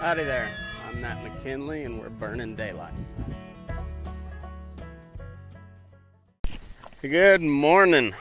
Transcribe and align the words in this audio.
Howdy 0.00 0.22
there. 0.22 0.48
I'm 0.88 1.00
Matt 1.00 1.24
McKinley, 1.24 1.82
and 1.82 1.98
we're 2.00 2.08
burning 2.08 2.54
daylight. 2.54 2.92
Good 7.02 7.40
morning, 7.42 8.14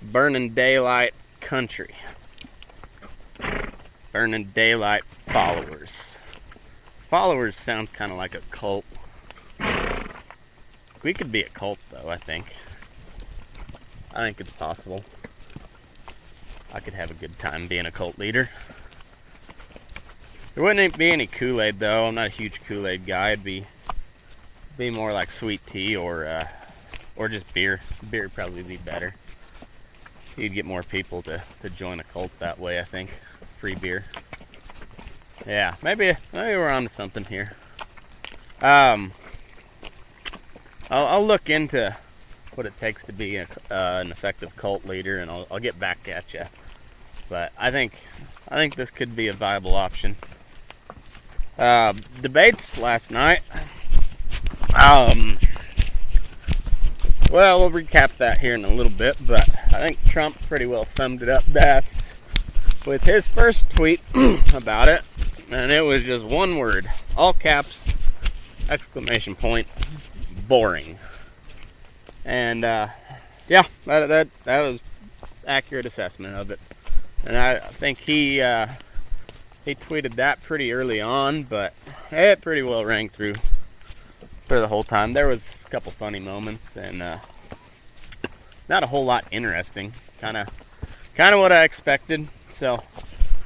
burning 0.00 0.54
daylight 0.54 1.12
country. 1.42 1.94
Burning 4.10 4.44
daylight 4.54 5.02
followers. 5.26 5.90
Followers 7.10 7.56
sounds 7.56 7.90
kind 7.90 8.10
of 8.10 8.16
like 8.16 8.34
a 8.34 8.40
cult. 8.50 8.86
We 11.02 11.12
could 11.12 11.30
be 11.30 11.42
a 11.42 11.50
cult, 11.50 11.78
though, 11.90 12.08
I 12.08 12.16
think. 12.16 12.46
I 14.14 14.20
think 14.20 14.40
it's 14.40 14.48
possible. 14.48 15.04
I 16.72 16.80
could 16.80 16.94
have 16.94 17.10
a 17.10 17.14
good 17.14 17.38
time 17.38 17.68
being 17.68 17.84
a 17.84 17.90
cult 17.90 18.18
leader. 18.18 18.48
There 20.54 20.62
wouldn't 20.62 20.96
be 20.96 21.10
any 21.10 21.26
Kool-Aid 21.26 21.80
though. 21.80 22.06
I'm 22.06 22.14
not 22.14 22.26
a 22.26 22.30
huge 22.30 22.60
Kool-Aid 22.66 23.06
guy. 23.06 23.32
It'd 23.32 23.44
be 23.44 23.66
be 24.76 24.90
more 24.90 25.12
like 25.12 25.30
sweet 25.30 25.60
tea 25.66 25.96
or 25.96 26.26
uh, 26.26 26.46
or 27.16 27.28
just 27.28 27.52
beer. 27.54 27.80
Beer 28.08 28.22
would 28.22 28.34
probably 28.34 28.62
be 28.62 28.76
better. 28.76 29.14
You'd 30.36 30.54
get 30.54 30.64
more 30.64 30.82
people 30.82 31.22
to, 31.22 31.42
to 31.62 31.70
join 31.70 32.00
a 32.00 32.04
cult 32.04 32.30
that 32.38 32.58
way. 32.58 32.78
I 32.78 32.84
think 32.84 33.10
free 33.60 33.74
beer. 33.74 34.04
Yeah, 35.46 35.74
maybe 35.82 36.16
maybe 36.32 36.56
we're 36.56 36.70
on 36.70 36.84
to 36.84 36.88
something 36.88 37.24
here. 37.24 37.56
Um, 38.62 39.12
I'll, 40.90 41.06
I'll 41.06 41.26
look 41.26 41.50
into 41.50 41.96
what 42.54 42.66
it 42.66 42.78
takes 42.78 43.04
to 43.04 43.12
be 43.12 43.36
a, 43.36 43.48
uh, 43.70 44.00
an 44.00 44.12
effective 44.12 44.54
cult 44.56 44.84
leader, 44.84 45.18
and 45.18 45.30
I'll, 45.30 45.46
I'll 45.50 45.58
get 45.58 45.78
back 45.78 46.08
at 46.08 46.32
you. 46.32 46.44
But 47.28 47.52
I 47.58 47.72
think 47.72 47.94
I 48.48 48.56
think 48.56 48.76
this 48.76 48.90
could 48.90 49.16
be 49.16 49.26
a 49.28 49.32
viable 49.32 49.74
option. 49.74 50.16
Uh, 51.58 51.92
debates 52.20 52.78
last 52.78 53.10
night. 53.10 53.42
Um, 54.74 55.38
well, 57.30 57.60
we'll 57.60 57.70
recap 57.70 58.16
that 58.16 58.38
here 58.38 58.54
in 58.54 58.64
a 58.64 58.72
little 58.72 58.90
bit, 58.92 59.16
but 59.26 59.48
I 59.72 59.86
think 59.86 60.04
Trump 60.04 60.40
pretty 60.48 60.66
well 60.66 60.84
summed 60.84 61.22
it 61.22 61.28
up 61.28 61.44
best 61.52 61.94
with 62.86 63.04
his 63.04 63.26
first 63.26 63.70
tweet 63.70 64.00
about 64.54 64.88
it, 64.88 65.02
and 65.50 65.72
it 65.72 65.82
was 65.82 66.02
just 66.02 66.24
one 66.24 66.58
word, 66.58 66.86
all 67.16 67.32
caps, 67.32 67.92
exclamation 68.68 69.36
point, 69.36 69.68
boring. 70.48 70.98
And 72.24 72.64
uh, 72.64 72.88
yeah, 73.48 73.62
that, 73.86 74.06
that 74.06 74.28
that 74.44 74.60
was 74.60 74.80
accurate 75.46 75.86
assessment 75.86 76.34
of 76.34 76.50
it, 76.50 76.60
and 77.24 77.36
I 77.36 77.58
think 77.58 77.98
he. 77.98 78.40
Uh, 78.40 78.66
he 79.64 79.74
tweeted 79.74 80.16
that 80.16 80.42
pretty 80.42 80.72
early 80.72 81.00
on, 81.00 81.44
but 81.44 81.74
it 82.10 82.40
pretty 82.40 82.62
well 82.62 82.84
rang 82.84 83.08
through 83.08 83.34
for 84.46 84.60
the 84.60 84.68
whole 84.68 84.82
time. 84.82 85.12
There 85.12 85.26
was 85.26 85.64
a 85.66 85.70
couple 85.70 85.92
funny 85.92 86.20
moments 86.20 86.76
and 86.76 87.02
uh, 87.02 87.18
not 88.68 88.82
a 88.82 88.86
whole 88.86 89.04
lot 89.04 89.24
interesting. 89.30 89.92
Kind 90.20 90.36
of, 90.36 90.48
kind 91.16 91.34
of 91.34 91.40
what 91.40 91.52
I 91.52 91.64
expected. 91.64 92.28
So, 92.50 92.82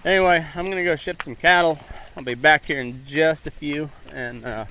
anyway, 0.05 0.45
I'm 0.55 0.69
gonna 0.69 0.85
go 0.85 0.97
ship 0.97 1.23
some 1.23 1.37
cattle. 1.37 1.79
I'll 2.17 2.25
be 2.25 2.35
back 2.35 2.65
here 2.65 2.81
in 2.81 3.05
just 3.07 3.47
a 3.47 3.51
few, 3.51 3.91
and 4.13 4.45
uh, 4.45 4.65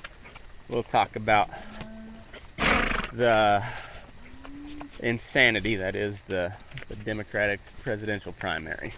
we'll 0.68 0.82
talk 0.82 1.16
about 1.16 1.48
the 3.12 3.64
insanity 5.00 5.76
that 5.76 5.96
is 5.96 6.20
the, 6.22 6.52
the 6.88 6.96
Democratic 6.96 7.60
presidential 7.82 8.32
primary. 8.32 8.92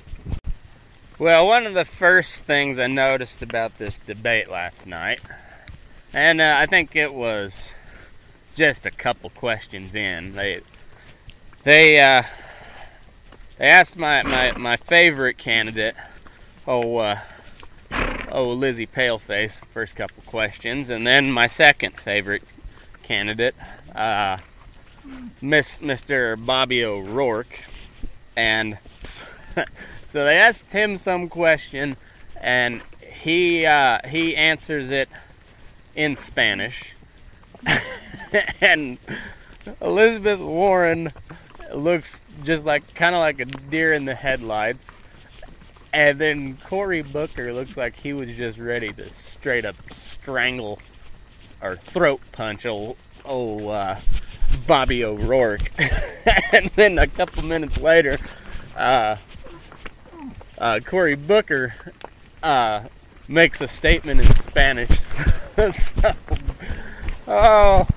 Well, 1.20 1.46
one 1.46 1.66
of 1.66 1.74
the 1.74 1.84
first 1.84 2.44
things 2.44 2.78
I 2.78 2.86
noticed 2.86 3.42
about 3.42 3.76
this 3.76 3.98
debate 3.98 4.48
last 4.48 4.86
night, 4.86 5.20
and 6.14 6.40
uh, 6.40 6.54
I 6.56 6.64
think 6.64 6.96
it 6.96 7.12
was 7.12 7.72
just 8.56 8.86
a 8.86 8.90
couple 8.90 9.28
questions 9.28 9.94
in, 9.94 10.32
they 10.32 10.62
they 11.62 12.00
uh, 12.00 12.22
they 13.58 13.66
asked 13.68 13.98
my, 13.98 14.22
my, 14.22 14.52
my 14.52 14.78
favorite 14.78 15.36
candidate, 15.36 15.94
oh 16.66 16.96
uh, 16.96 17.20
oh 18.32 18.48
Lizzie 18.52 18.86
Paleface, 18.86 19.62
first 19.74 19.96
couple 19.96 20.22
questions, 20.24 20.88
and 20.88 21.06
then 21.06 21.30
my 21.30 21.48
second 21.48 22.00
favorite 22.00 22.44
candidate, 23.02 23.54
uh, 23.94 24.38
Miss 25.42 25.80
Mr. 25.80 26.42
Bobby 26.42 26.82
O'Rourke, 26.82 27.60
and 28.34 28.78
so 30.12 30.24
they 30.24 30.36
asked 30.38 30.70
him 30.70 30.98
some 30.98 31.28
question, 31.28 31.96
and 32.40 32.82
he 33.00 33.66
uh, 33.66 34.00
he 34.08 34.34
answers 34.34 34.90
it 34.90 35.08
in 35.94 36.16
Spanish, 36.16 36.94
and 38.60 38.98
Elizabeth 39.80 40.40
Warren 40.40 41.12
looks 41.74 42.22
just 42.44 42.64
like 42.64 42.94
kind 42.94 43.14
of 43.14 43.20
like 43.20 43.40
a 43.40 43.44
deer 43.44 43.92
in 43.92 44.04
the 44.04 44.14
headlights. 44.14 44.96
And 45.92 46.20
then 46.20 46.56
Cory 46.68 47.02
Booker 47.02 47.52
looks 47.52 47.76
like 47.76 47.96
he 47.96 48.12
was 48.12 48.30
just 48.36 48.58
ready 48.58 48.92
to 48.92 49.06
straight 49.32 49.64
up 49.64 49.76
strangle 49.92 50.78
or 51.60 51.76
throat 51.76 52.20
punch 52.32 52.64
old, 52.64 52.96
old 53.24 53.62
uh, 53.68 53.96
Bobby 54.66 55.04
O'Rourke. 55.04 55.70
and 56.52 56.70
then 56.76 56.98
a 56.98 57.08
couple 57.08 57.42
minutes 57.44 57.78
later, 57.78 58.16
uh, 58.76 59.16
uh, 60.60 60.80
Cory 60.84 61.14
Booker 61.16 61.74
uh, 62.42 62.84
makes 63.26 63.60
a 63.60 63.68
statement 63.68 64.20
in 64.20 64.26
Spanish. 64.26 64.90
so, 65.56 66.12
oh, 67.26 67.88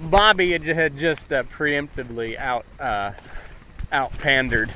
Bobby 0.00 0.52
had 0.52 0.96
just 0.96 1.32
uh, 1.32 1.42
preemptively 1.44 2.38
out 2.38 2.64
uh, 2.78 3.12
out 3.92 4.12
pandered 4.18 4.70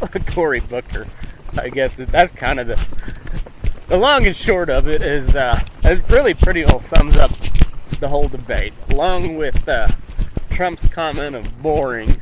Cory 0.28 0.60
Booker. 0.60 1.06
I 1.56 1.68
guess 1.68 1.96
that's 1.96 2.32
kind 2.32 2.58
of 2.58 2.66
the 2.66 3.24
the 3.88 3.98
long 3.98 4.26
and 4.26 4.34
short 4.34 4.70
of 4.70 4.88
it 4.88 5.02
is 5.02 5.36
uh, 5.36 5.60
it 5.84 6.08
really 6.10 6.34
pretty 6.34 6.64
well 6.64 6.80
sums 6.80 7.16
up 7.16 7.30
the 8.00 8.08
whole 8.08 8.28
debate. 8.28 8.72
Along 8.90 9.36
with 9.36 9.68
uh, 9.68 9.88
Trump's 10.50 10.88
comment 10.88 11.36
of 11.36 11.62
boring, 11.62 12.20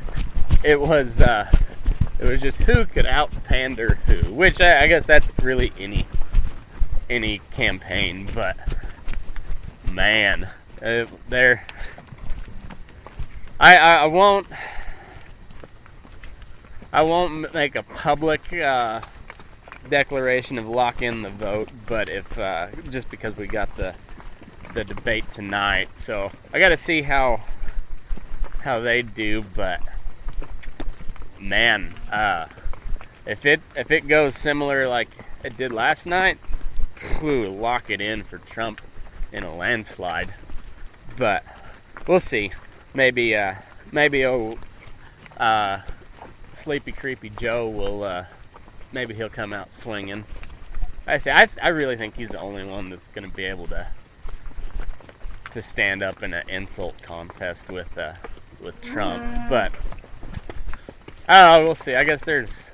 it 0.63 0.79
was 0.79 1.21
uh, 1.21 1.49
it 2.23 2.31
was 2.31 2.41
just 2.41 2.61
who 2.63 2.85
could 2.85 3.05
out 3.05 3.31
pander 3.43 3.95
who, 4.07 4.33
which 4.33 4.61
I, 4.61 4.83
I 4.83 4.87
guess 4.87 5.05
that's 5.05 5.29
really 5.41 5.73
any 5.77 6.05
any 7.09 7.39
campaign, 7.51 8.27
but 8.33 8.57
man, 9.91 10.49
uh, 10.81 11.05
there. 11.29 11.65
I, 13.59 13.75
I, 13.75 13.95
I 13.95 14.05
won't. 14.05 14.47
I 16.91 17.01
won't 17.01 17.53
make 17.53 17.75
a 17.75 17.83
public 17.83 18.53
uh, 18.53 19.01
declaration 19.89 20.57
of 20.57 20.67
lock 20.67 21.01
in 21.01 21.23
the 21.23 21.29
vote, 21.29 21.69
but 21.87 22.09
if 22.09 22.37
uh, 22.37 22.67
just 22.89 23.09
because 23.09 23.35
we 23.35 23.47
got 23.47 23.75
the 23.75 23.95
the 24.73 24.83
debate 24.83 25.29
tonight, 25.31 25.89
so 25.95 26.31
I 26.51 26.59
got 26.59 26.69
to 26.69 26.77
see 26.77 27.01
how 27.01 27.41
how 28.61 28.79
they 28.79 29.01
do. 29.01 29.43
But 29.55 29.81
man, 31.43 31.93
uh, 32.11 32.47
if 33.25 33.45
it 33.45 33.61
if 33.75 33.91
it 33.91 34.07
goes 34.07 34.35
similar 34.35 34.87
like 34.87 35.09
it 35.43 35.57
did 35.57 35.71
last 35.71 36.05
night, 36.05 36.37
whew, 37.19 37.49
lock 37.49 37.89
it 37.89 38.01
in 38.01 38.23
for 38.23 38.37
Trump 38.39 38.81
in 39.31 39.43
a 39.43 39.55
landslide 39.55 40.33
but 41.17 41.43
we'll 42.07 42.19
see. 42.19 42.51
Maybe, 42.93 43.35
uh, 43.35 43.55
maybe 43.91 44.25
oh, 44.25 44.57
uh, 45.37 45.81
Sleepy 46.53 46.91
Creepy 46.91 47.29
Joe 47.29 47.67
will, 47.67 48.03
uh, 48.03 48.25
maybe 48.91 49.13
he'll 49.13 49.29
come 49.29 49.53
out 49.53 49.71
swinging. 49.71 50.23
I 51.05 51.17
say, 51.17 51.31
I, 51.31 51.49
I 51.61 51.69
really 51.69 51.97
think 51.97 52.15
he's 52.15 52.29
the 52.29 52.39
only 52.39 52.63
one 52.63 52.89
that's 52.89 53.07
going 53.09 53.29
to 53.29 53.35
be 53.35 53.45
able 53.45 53.67
to 53.67 53.87
to 55.51 55.61
stand 55.61 56.01
up 56.01 56.23
in 56.23 56.33
an 56.33 56.49
insult 56.49 56.99
contest 57.03 57.69
with 57.69 57.95
uh, 57.97 58.13
with 58.61 58.79
Trump. 58.81 59.23
But 59.49 59.71
I 61.27 61.39
don't 61.39 61.59
know. 61.59 61.65
We'll 61.65 61.75
see. 61.75 61.95
I 61.95 62.03
guess 62.03 62.23
there's 62.23 62.71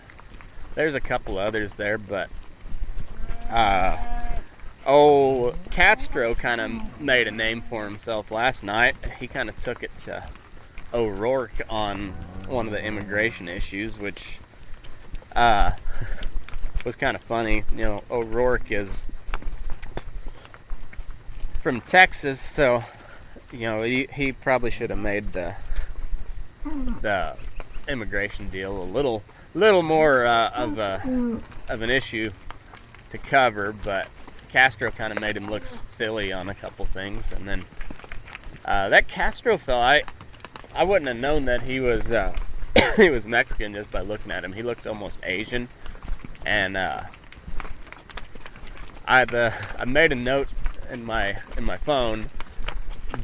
there's 0.75 0.95
a 0.95 0.99
couple 0.99 1.37
others 1.37 1.75
there, 1.75 1.97
but 1.97 2.29
uh, 3.49 3.97
oh, 4.85 5.53
Castro 5.71 6.33
kind 6.33 6.59
of 6.59 7.01
made 7.01 7.27
a 7.27 7.31
name 7.31 7.61
for 7.69 7.83
himself 7.83 8.31
last 8.31 8.63
night. 8.63 8.95
He 9.19 9.27
kind 9.27 9.49
of 9.49 9.63
took 9.63 9.83
it 9.83 9.91
to 10.05 10.23
O'Rourke 10.93 11.61
on 11.69 12.09
one 12.47 12.65
of 12.65 12.71
the 12.71 12.83
immigration 12.83 13.47
issues, 13.47 13.97
which 13.97 14.39
uh, 15.35 15.71
was 16.85 16.95
kind 16.95 17.15
of 17.15 17.21
funny. 17.21 17.63
You 17.71 17.77
know, 17.77 18.03
O'Rourke 18.09 18.71
is 18.71 19.05
from 21.61 21.81
Texas, 21.81 22.39
so 22.39 22.83
you 23.51 23.61
know 23.61 23.83
he, 23.83 24.07
he 24.11 24.31
probably 24.31 24.71
should 24.71 24.89
have 24.89 24.99
made 24.99 25.33
the 25.33 25.55
the 27.01 27.35
immigration 27.89 28.49
deal 28.49 28.81
a 28.81 28.83
little 28.83 29.23
little 29.53 29.83
more 29.83 30.25
uh, 30.25 30.49
of 30.49 30.77
a 30.77 31.41
of 31.67 31.81
an 31.81 31.89
issue 31.89 32.29
to 33.11 33.17
cover, 33.17 33.73
but 33.83 34.07
Castro 34.49 34.91
kind 34.91 35.11
of 35.11 35.19
made 35.19 35.35
him 35.35 35.49
look 35.49 35.65
silly 35.65 36.31
on 36.31 36.49
a 36.49 36.53
couple 36.53 36.85
things, 36.85 37.25
and 37.31 37.47
then 37.47 37.65
uh, 38.65 38.89
that 38.89 39.07
Castro 39.07 39.57
fella, 39.57 39.81
I 39.81 40.03
I 40.73 40.83
wouldn't 40.83 41.07
have 41.07 41.17
known 41.17 41.45
that 41.45 41.63
he 41.63 41.79
was 41.79 42.11
uh, 42.11 42.35
he 42.95 43.09
was 43.09 43.25
Mexican 43.25 43.73
just 43.73 43.91
by 43.91 44.01
looking 44.01 44.31
at 44.31 44.43
him. 44.43 44.53
He 44.53 44.63
looked 44.63 44.85
almost 44.85 45.17
Asian, 45.23 45.67
and 46.45 46.77
uh, 46.77 47.03
I've 49.05 49.33
uh, 49.33 49.51
I 49.77 49.85
made 49.85 50.11
a 50.11 50.15
note 50.15 50.49
in 50.91 51.03
my 51.03 51.37
in 51.57 51.63
my 51.63 51.77
phone 51.77 52.29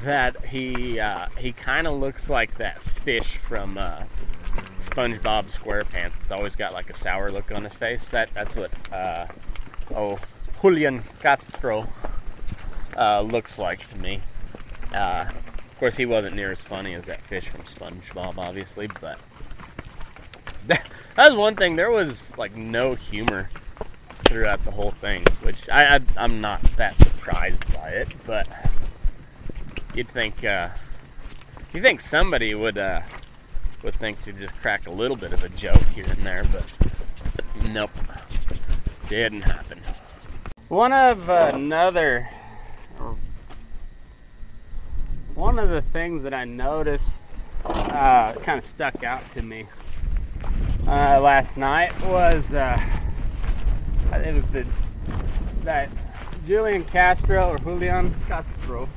that 0.03 0.45
he 0.45 0.99
uh, 0.99 1.27
he 1.37 1.51
kind 1.51 1.87
of 1.87 1.99
looks 1.99 2.29
like 2.29 2.57
that 2.57 2.81
fish 2.81 3.37
from 3.47 3.77
uh, 3.77 4.03
SpongeBob 4.85 5.51
SquarePants. 5.51 6.19
It's 6.21 6.31
always 6.31 6.55
got 6.55 6.73
like 6.73 6.89
a 6.89 6.95
sour 6.95 7.31
look 7.31 7.51
on 7.51 7.63
his 7.63 7.73
face. 7.73 8.09
That 8.09 8.29
that's 8.33 8.55
what 8.55 8.71
uh, 8.93 9.27
oh 9.95 10.19
Julian 10.61 11.03
Castro 11.19 11.87
uh, 12.97 13.21
looks 13.21 13.57
like 13.59 13.87
to 13.89 13.97
me. 13.97 14.21
Uh, 14.93 15.25
of 15.29 15.79
course, 15.79 15.97
he 15.97 16.05
wasn't 16.05 16.35
near 16.35 16.51
as 16.51 16.61
funny 16.61 16.93
as 16.93 17.05
that 17.05 17.21
fish 17.27 17.49
from 17.49 17.61
SpongeBob, 17.63 18.37
obviously, 18.37 18.87
but 19.01 19.19
that, 20.67 20.85
that 21.15 21.29
was 21.29 21.37
one 21.37 21.55
thing. 21.55 21.75
There 21.75 21.91
was 21.91 22.35
like 22.37 22.55
no 22.55 22.95
humor 22.95 23.49
throughout 24.23 24.63
the 24.65 24.71
whole 24.71 24.91
thing, 24.91 25.23
which 25.41 25.69
I, 25.69 25.99
I 26.17 26.23
am 26.23 26.41
not 26.41 26.61
that 26.77 26.95
surprised 26.95 27.73
by 27.73 27.89
it, 27.89 28.07
but 28.25 28.47
you'd 29.93 30.09
think 30.09 30.43
uh, 30.43 30.69
you 31.73 31.81
think 31.81 32.01
somebody 32.01 32.55
would 32.55 32.77
uh, 32.77 33.01
would 33.85 33.95
think 33.99 34.19
to 34.19 34.33
just 34.33 34.51
crack 34.55 34.87
a 34.87 34.91
little 34.91 35.15
bit 35.15 35.31
of 35.31 35.43
a 35.43 35.49
joke 35.49 35.83
here 35.93 36.07
and 36.09 36.25
there, 36.25 36.43
but 36.51 36.65
nope, 37.69 37.91
didn't 39.07 39.43
happen. 39.43 39.79
One 40.69 40.91
of 40.91 41.29
uh, 41.29 41.51
another, 41.53 42.27
one 45.35 45.59
of 45.59 45.69
the 45.69 45.83
things 45.93 46.23
that 46.23 46.33
I 46.33 46.45
noticed 46.45 47.21
uh, 47.63 48.33
kind 48.33 48.57
of 48.57 48.65
stuck 48.65 49.03
out 49.03 49.21
to 49.35 49.43
me 49.43 49.67
uh, 50.87 51.19
last 51.21 51.55
night 51.55 51.93
was 52.05 52.51
uh, 52.55 52.79
it 54.13 54.33
was 54.33 54.45
the 54.45 54.65
that 55.63 55.89
Julian 56.47 56.83
Castro 56.85 57.49
or 57.49 57.59
Julian 57.59 58.15
Castro. 58.27 58.89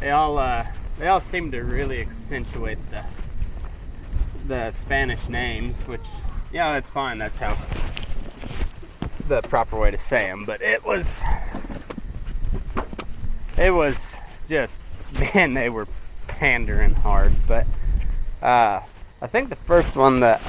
They 0.00 0.10
all 0.10 0.38
uh, 0.38 0.66
they 0.98 1.06
all 1.06 1.20
seem 1.20 1.52
to 1.52 1.60
really 1.60 2.00
accentuate 2.00 2.78
the 2.90 3.06
the 4.46 4.72
Spanish 4.72 5.28
names, 5.28 5.76
which 5.86 6.04
yeah, 6.52 6.72
that's 6.74 6.88
fine. 6.90 7.18
That's 7.18 7.38
how 7.38 7.56
the 9.28 9.42
proper 9.42 9.78
way 9.78 9.90
to 9.90 9.98
say 9.98 10.26
them, 10.26 10.44
but 10.44 10.62
it 10.62 10.84
was 10.84 11.20
it 13.56 13.70
was 13.70 13.96
just 14.48 14.76
man, 15.34 15.54
they 15.54 15.68
were 15.68 15.86
pandering 16.26 16.94
hard. 16.94 17.32
But 17.46 17.66
uh, 18.42 18.80
I 19.20 19.26
think 19.26 19.48
the 19.48 19.56
first 19.56 19.96
one 19.96 20.20
that 20.20 20.42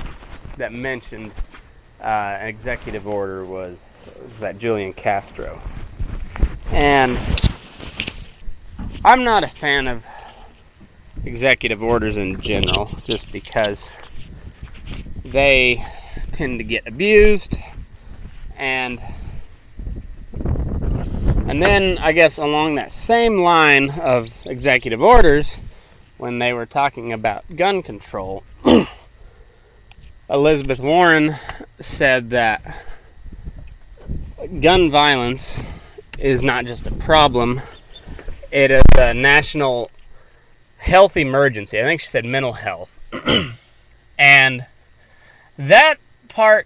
that 0.57 0.73
mentioned 0.73 1.31
uh, 2.01 2.37
executive 2.41 3.07
order 3.07 3.43
was, 3.43 3.79
was 4.23 4.39
that 4.39 4.59
Julian 4.59 4.93
Castro, 4.93 5.59
and 6.71 7.17
I'm 9.03 9.23
not 9.23 9.43
a 9.43 9.47
fan 9.47 9.87
of 9.87 10.03
executive 11.27 11.83
orders 11.83 12.17
in 12.17 12.41
general, 12.41 12.89
just 13.03 13.31
because 13.31 13.87
they 15.23 15.85
tend 16.31 16.57
to 16.59 16.63
get 16.63 16.87
abused 16.87 17.57
and 18.55 18.99
and 21.47 21.61
then 21.61 21.97
I 21.99 22.11
guess 22.11 22.37
along 22.37 22.75
that 22.75 22.91
same 22.91 23.41
line 23.41 23.91
of 23.91 24.31
executive 24.45 25.01
orders, 25.01 25.57
when 26.17 26.39
they 26.39 26.51
were 26.51 26.65
talking 26.65 27.13
about 27.13 27.43
gun 27.55 27.83
control. 27.83 28.43
Elizabeth 30.29 30.81
Warren 30.81 31.37
said 31.79 32.31
that 32.31 32.83
gun 34.59 34.91
violence 34.91 35.59
is 36.17 36.43
not 36.43 36.65
just 36.65 36.85
a 36.85 36.93
problem, 36.93 37.61
it 38.51 38.71
is 38.71 38.83
a 38.97 39.13
national 39.13 39.89
health 40.87 41.17
emergency. 41.17 41.79
I 41.79 41.83
think 41.83 41.99
she 41.99 42.07
said 42.07 42.23
mental 42.23 42.53
health. 42.53 42.99
and 44.17 44.65
that 45.57 45.97
part 46.29 46.65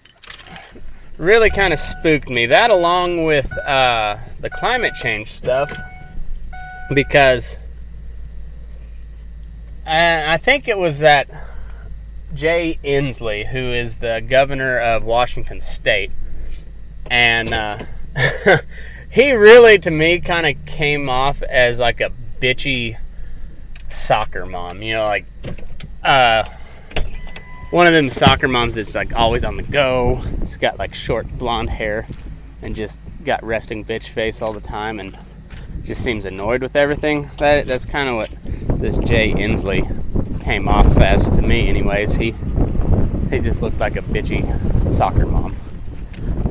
really 1.17 1.49
kind 1.49 1.73
of 1.73 1.79
spooked 1.79 2.29
me. 2.29 2.45
That, 2.45 2.69
along 2.69 3.25
with 3.25 3.51
uh, 3.57 4.17
the 4.39 4.51
climate 4.51 4.93
change 4.93 5.31
stuff, 5.31 5.75
because 6.93 7.57
I 9.87 10.37
think 10.37 10.67
it 10.67 10.77
was 10.77 10.99
that 10.99 11.27
Jay 12.35 12.79
Inslee, 12.83 13.47
who 13.47 13.73
is 13.73 13.97
the 13.97 14.23
governor 14.27 14.77
of 14.77 15.03
Washington 15.03 15.61
State, 15.61 16.11
and 17.09 17.51
uh, 17.51 17.79
he 19.09 19.31
really, 19.31 19.79
to 19.79 19.89
me, 19.89 20.19
kind 20.19 20.45
of 20.45 20.63
came 20.67 21.09
off 21.09 21.41
as 21.41 21.79
like 21.79 22.01
a 22.01 22.11
bitchy 22.39 22.97
soccer 23.91 24.45
mom. 24.45 24.81
You 24.81 24.95
know, 24.95 25.05
like 25.05 25.25
uh, 26.03 26.43
one 27.71 27.87
of 27.87 27.93
them 27.93 28.09
soccer 28.09 28.47
moms 28.47 28.75
that's 28.75 28.95
like 28.95 29.13
always 29.13 29.43
on 29.43 29.57
the 29.57 29.63
go. 29.63 30.21
She's 30.47 30.57
got 30.57 30.77
like 30.79 30.93
short 30.93 31.27
blonde 31.37 31.69
hair 31.69 32.07
and 32.61 32.75
just 32.75 32.99
got 33.23 33.43
resting 33.43 33.85
bitch 33.85 34.09
face 34.09 34.41
all 34.41 34.53
the 34.53 34.61
time 34.61 34.99
and 34.99 35.17
just 35.83 36.03
seems 36.03 36.25
annoyed 36.25 36.61
with 36.61 36.75
everything. 36.75 37.29
That 37.39 37.67
that's 37.67 37.85
kind 37.85 38.09
of 38.09 38.15
what 38.15 38.79
this 38.79 38.97
Jay 38.97 39.31
Inslee 39.31 40.41
came 40.41 40.67
off 40.67 40.97
as 40.97 41.29
to 41.29 41.41
me, 41.41 41.67
anyways. 41.69 42.13
He 42.13 42.35
he 43.29 43.39
just 43.39 43.61
looked 43.61 43.79
like 43.79 43.95
a 43.95 44.01
bitchy 44.01 44.91
soccer 44.91 45.25
mom. 45.25 45.55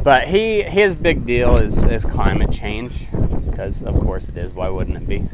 But 0.02 0.28
he 0.28 0.62
his 0.62 0.96
big 0.96 1.26
deal 1.26 1.58
is 1.58 1.84
is 1.84 2.04
climate 2.04 2.50
change 2.50 3.08
because 3.50 3.82
of 3.82 3.94
course 4.00 4.28
it 4.28 4.38
is. 4.38 4.54
Why 4.54 4.68
wouldn't 4.68 4.96
it 4.96 5.06
be? 5.06 5.28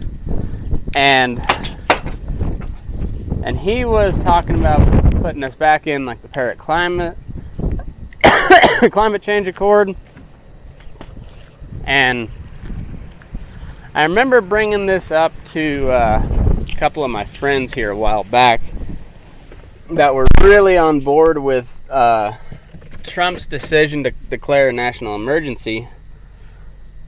And 0.94 1.40
and 3.46 3.56
he 3.56 3.84
was 3.84 4.18
talking 4.18 4.58
about 4.58 5.12
putting 5.22 5.44
us 5.44 5.54
back 5.54 5.86
in 5.86 6.04
like 6.04 6.20
the 6.20 6.26
Paris 6.26 6.58
climate 6.58 7.16
climate 8.90 9.22
change 9.22 9.46
accord. 9.46 9.94
And 11.84 12.28
I 13.94 14.02
remember 14.02 14.40
bringing 14.40 14.86
this 14.86 15.12
up 15.12 15.32
to 15.52 15.88
uh, 15.90 16.26
a 16.28 16.76
couple 16.76 17.04
of 17.04 17.10
my 17.12 17.24
friends 17.24 17.72
here 17.72 17.92
a 17.92 17.96
while 17.96 18.24
back 18.24 18.60
that 19.90 20.12
were 20.12 20.26
really 20.42 20.76
on 20.76 20.98
board 20.98 21.38
with 21.38 21.78
uh, 21.88 22.32
Trump's 23.04 23.46
decision 23.46 24.02
to 24.02 24.10
declare 24.10 24.70
a 24.70 24.72
national 24.72 25.14
emergency 25.14 25.86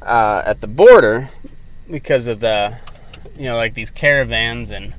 uh, 0.02 0.42
at 0.46 0.60
the 0.60 0.68
border 0.68 1.30
because 1.90 2.28
of 2.28 2.38
the, 2.38 2.78
you 3.36 3.46
know, 3.46 3.56
like 3.56 3.74
these 3.74 3.90
caravans 3.90 4.70
and 4.70 4.94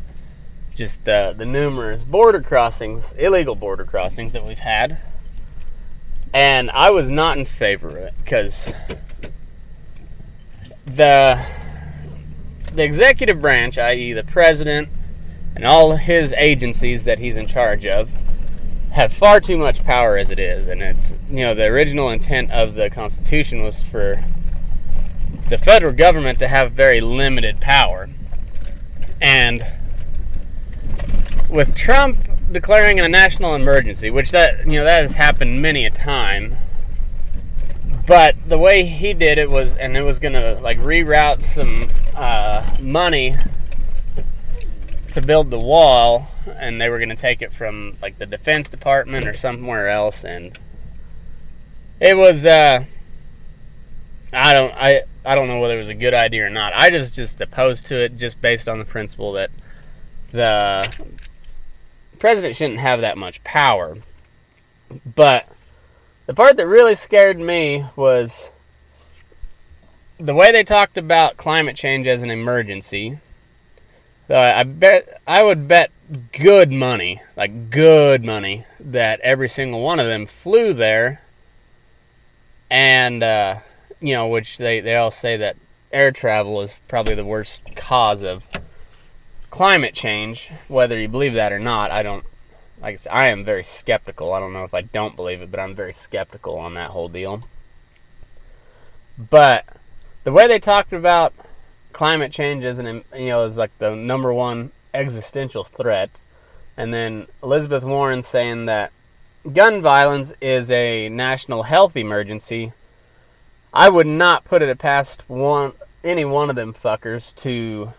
just 0.80 1.04
the, 1.04 1.36
the 1.38 1.46
numerous 1.46 2.02
border 2.04 2.42
crossings, 2.42 3.14
illegal 3.18 3.54
border 3.54 3.84
crossings 3.84 4.32
that 4.32 4.46
we've 4.46 4.60
had. 4.60 4.98
And 6.34 6.72
I 6.72 6.90
was 6.90 7.10
not 7.10 7.38
in 7.38 7.44
favor 7.44 7.90
of 7.90 7.96
it 7.98 8.14
because 8.24 8.72
the 10.86 11.46
the 12.74 12.84
executive 12.84 13.42
branch, 13.42 13.78
i.e., 13.78 14.14
the 14.14 14.24
president 14.24 14.88
and 15.54 15.66
all 15.66 15.98
his 15.98 16.34
agencies 16.38 17.04
that 17.04 17.20
he's 17.20 17.36
in 17.36 17.46
charge 17.46 17.86
of, 17.86 18.10
have 18.92 19.12
far 19.12 19.42
too 19.42 19.58
much 19.58 19.84
power 19.84 20.18
as 20.18 20.32
it 20.32 20.40
is. 20.40 20.70
And 20.70 20.82
it's 20.82 21.14
you 21.30 21.44
know 21.44 21.54
the 21.54 21.66
original 21.66 22.10
intent 22.10 22.52
of 22.52 22.76
the 22.76 22.90
Constitution 22.90 23.64
was 23.64 23.84
for 23.84 24.24
the 25.50 25.58
federal 25.58 25.92
government 25.92 26.40
to 26.40 26.48
have 26.48 26.72
very 26.72 27.02
limited 27.02 27.60
power, 27.60 28.08
and 29.20 29.66
with 31.50 31.76
Trump 31.76 32.18
declaring 32.52 33.00
a 33.00 33.08
national 33.08 33.56
emergency, 33.56 34.10
which 34.10 34.32
that 34.32 34.66
you 34.66 34.74
know 34.74 34.84
that 34.84 35.02
has 35.02 35.16
happened 35.16 35.62
many 35.62 35.86
a 35.86 35.90
time. 35.90 36.58
But 38.06 38.36
the 38.48 38.58
way 38.58 38.86
he 38.86 39.14
did 39.14 39.38
it 39.38 39.50
was, 39.50 39.76
and 39.76 39.96
it 39.96 40.02
was 40.02 40.20
gonna 40.20 40.60
like 40.62 40.80
reroute 40.80 41.44
some 41.44 41.90
uh, 42.16 42.78
money 42.82 43.36
to 45.14 45.22
build 45.22 45.52
the 45.52 45.60
wall, 45.60 46.28
and 46.58 46.80
they 46.80 46.90
were 46.90 47.00
gonna 47.00 47.16
take 47.16 47.42
it 47.42 47.54
from 47.54 47.98
like 48.02 48.18
the 48.18 48.26
Defense 48.26 48.70
Department 48.70 49.28
or 49.28 49.34
somewhere 49.34 49.90
else, 49.90 50.24
and 50.24 50.58
it 52.00 52.16
was. 52.16 52.46
Uh, 52.46 52.86
I 54.32 54.54
don't. 54.54 54.74
I 54.74 55.04
I 55.26 55.36
don't 55.36 55.48
know 55.48 55.60
whether 55.60 55.76
it 55.76 55.80
was 55.80 55.90
a 55.90 55.96
good 55.96 56.14
idea 56.14 56.46
or 56.46 56.50
not. 56.50 56.74
I 56.76 56.90
just 56.90 57.16
just 57.16 57.42
opposed 57.42 57.88
to 57.88 57.96
it 57.96 58.18
just 58.18 58.40
based 58.42 58.68
on 58.68 58.80
the 58.80 58.86
principle 58.86 59.34
that 59.34 59.52
the 60.32 60.88
president 62.20 62.56
shouldn't 62.56 62.80
have 62.80 63.02
that 63.02 63.18
much 63.18 63.44
power. 63.44 63.98
But 65.16 65.48
the 66.26 66.34
part 66.34 66.58
that 66.58 66.68
really 66.68 66.96
scared 66.96 67.40
me 67.40 67.86
was 67.96 68.50
the 70.20 70.36
way 70.36 70.52
they 70.52 70.64
talked 70.64 70.98
about 70.98 71.38
climate 71.38 71.76
change 71.76 72.06
as 72.06 72.22
an 72.22 72.30
emergency. 72.30 73.18
So 74.28 74.40
I 74.40 74.64
bet 74.64 75.22
I 75.26 75.42
would 75.42 75.68
bet 75.68 75.92
good 76.32 76.72
money, 76.72 77.22
like 77.36 77.72
good 77.72 78.24
money, 78.24 78.66
that 78.80 79.20
every 79.22 79.50
single 79.50 79.82
one 79.82 80.00
of 80.00 80.06
them 80.06 80.28
flew 80.28 80.74
there, 80.74 81.22
and 82.70 83.24
uh, 83.24 83.60
you 84.00 84.14
know, 84.14 84.28
which 84.28 84.58
they 84.58 84.82
they 84.82 84.96
all 84.96 85.12
say 85.12 85.38
that 85.38 85.56
air 85.92 86.12
travel 86.12 86.62
is 86.62 86.76
probably 86.88 87.16
the 87.16 87.26
worst 87.26 87.64
cause 87.76 88.22
of 88.22 88.44
climate 89.50 89.94
change, 89.94 90.50
whether 90.68 91.00
you 91.00 91.08
believe 91.08 91.34
that 91.34 91.52
or 91.52 91.60
not, 91.60 91.92
I 91.92 92.04
don't. 92.04 92.26
Like 92.82 92.94
I 92.94 92.96
said, 92.98 93.12
I 93.12 93.26
am 93.26 93.44
very 93.44 93.64
skeptical. 93.64 94.34
I 94.34 94.40
don't 94.40 94.54
know 94.54 94.64
if 94.64 94.74
I 94.74 94.82
don't 94.82 95.16
believe 95.16 95.42
it, 95.42 95.52
but 95.52 95.60
I'm 95.60 95.76
very 95.76 95.94
skeptical 95.94 96.58
on 96.58 96.76
that 96.76 96.92
whole 96.92 97.10
deal. 97.10 97.44
But 99.18 99.66
the 100.24 100.32
way 100.32 100.48
they 100.48 100.60
talked 100.60 100.94
about 100.94 101.34
climate 101.92 102.32
change 102.32 102.64
as 102.64 102.80
an 102.80 103.04
you 103.14 103.28
know 103.28 103.46
is 103.46 103.58
like 103.58 103.78
the 103.80 103.96
number 103.96 104.34
one 104.34 104.72
existential 104.94 105.64
threat, 105.64 106.10
and 106.78 106.94
then 106.94 107.28
Elizabeth 107.44 107.84
Warren 107.84 108.24
saying 108.24 108.66
that 108.68 108.92
gun 109.54 109.82
violence 109.82 110.34
is 110.42 110.72
a 110.72 111.10
national 111.10 111.64
health 111.64 111.98
emergency. 111.98 112.72
I 113.74 113.90
would 113.90 114.08
not 114.08 114.46
put 114.46 114.62
it 114.62 114.78
past 114.80 115.28
one 115.30 115.74
any 116.04 116.26
one 116.26 116.50
of 116.50 116.56
them 116.56 116.74
fuckers 116.74 117.36
to 117.36 117.94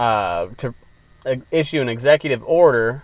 uh, 0.00 0.48
to 0.56 0.74
issue 1.50 1.82
an 1.82 1.88
executive 1.90 2.42
order 2.44 3.02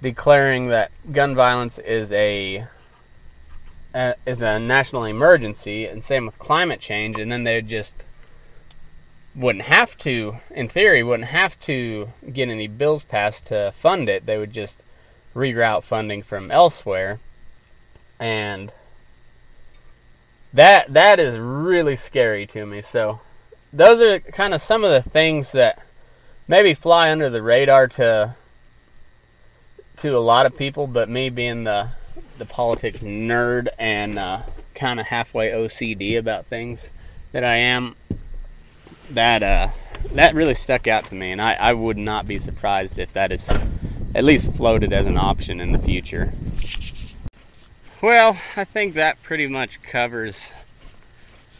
declaring 0.00 0.68
that 0.68 0.90
gun 1.12 1.34
violence 1.34 1.78
is 1.78 2.10
a 2.12 2.66
is 4.26 4.40
a 4.42 4.58
national 4.58 5.04
emergency, 5.04 5.84
and 5.84 6.02
same 6.02 6.24
with 6.24 6.38
climate 6.38 6.80
change, 6.80 7.18
and 7.18 7.30
then 7.30 7.44
they 7.44 7.60
just 7.60 8.04
wouldn't 9.36 9.66
have 9.66 9.98
to, 9.98 10.38
in 10.50 10.66
theory, 10.66 11.02
wouldn't 11.02 11.28
have 11.28 11.60
to 11.60 12.08
get 12.32 12.48
any 12.48 12.68
bills 12.68 13.02
passed 13.02 13.44
to 13.46 13.72
fund 13.76 14.08
it. 14.08 14.24
They 14.24 14.38
would 14.38 14.52
just 14.52 14.82
reroute 15.34 15.84
funding 15.84 16.22
from 16.22 16.50
elsewhere, 16.50 17.20
and 18.18 18.72
that 20.54 20.90
that 20.94 21.20
is 21.20 21.36
really 21.38 21.96
scary 21.96 22.46
to 22.46 22.64
me. 22.64 22.80
So 22.80 23.20
those 23.74 24.00
are 24.00 24.20
kind 24.20 24.54
of 24.54 24.62
some 24.62 24.84
of 24.84 24.90
the 24.90 25.08
things 25.08 25.52
that 25.52 25.84
maybe 26.48 26.74
fly 26.74 27.10
under 27.10 27.30
the 27.30 27.42
radar 27.42 27.88
to 27.88 28.34
to 29.98 30.16
a 30.16 30.18
lot 30.18 30.44
of 30.46 30.56
people, 30.56 30.86
but 30.86 31.08
me 31.08 31.30
being 31.30 31.64
the 31.64 31.88
the 32.38 32.44
politics 32.44 33.02
nerd 33.02 33.68
and 33.78 34.18
uh, 34.18 34.42
kind 34.74 34.98
of 34.98 35.06
halfway 35.06 35.50
OCD 35.50 36.18
about 36.18 36.46
things 36.46 36.90
that 37.32 37.44
I 37.44 37.56
am, 37.56 37.96
that 39.10 39.42
uh, 39.42 39.68
that 40.12 40.34
really 40.34 40.54
stuck 40.54 40.86
out 40.86 41.06
to 41.06 41.14
me, 41.14 41.32
and 41.32 41.40
I, 41.40 41.54
I 41.54 41.72
would 41.72 41.96
not 41.96 42.26
be 42.26 42.38
surprised 42.38 42.98
if 42.98 43.12
that 43.12 43.32
is 43.32 43.48
at 44.14 44.24
least 44.24 44.52
floated 44.52 44.92
as 44.92 45.06
an 45.06 45.16
option 45.16 45.60
in 45.60 45.72
the 45.72 45.78
future. 45.78 46.32
Well, 48.02 48.38
I 48.56 48.64
think 48.64 48.94
that 48.94 49.22
pretty 49.22 49.46
much 49.46 49.80
covers 49.82 50.42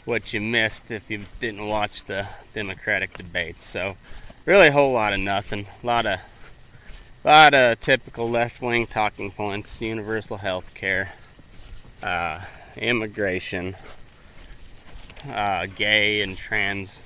what 0.04 0.32
you 0.32 0.40
missed 0.40 0.90
if 0.90 1.10
you 1.10 1.22
didn't 1.40 1.66
watch 1.66 2.04
the 2.04 2.28
Democratic 2.52 3.16
debates. 3.16 3.66
So 3.66 3.96
really 4.44 4.68
a 4.68 4.72
whole 4.72 4.92
lot 4.92 5.12
of 5.12 5.20
nothing. 5.20 5.66
A 5.82 5.86
lot 5.86 6.06
of 6.06 6.20
lot 7.24 7.54
of 7.54 7.80
typical 7.80 8.28
left-wing 8.28 8.86
talking 8.86 9.30
points: 9.30 9.80
universal 9.80 10.36
health 10.36 10.74
care, 10.74 11.12
uh, 12.02 12.40
immigration, 12.76 13.76
uh, 15.28 15.66
gay 15.74 16.20
and 16.20 16.36
trans 16.36 16.98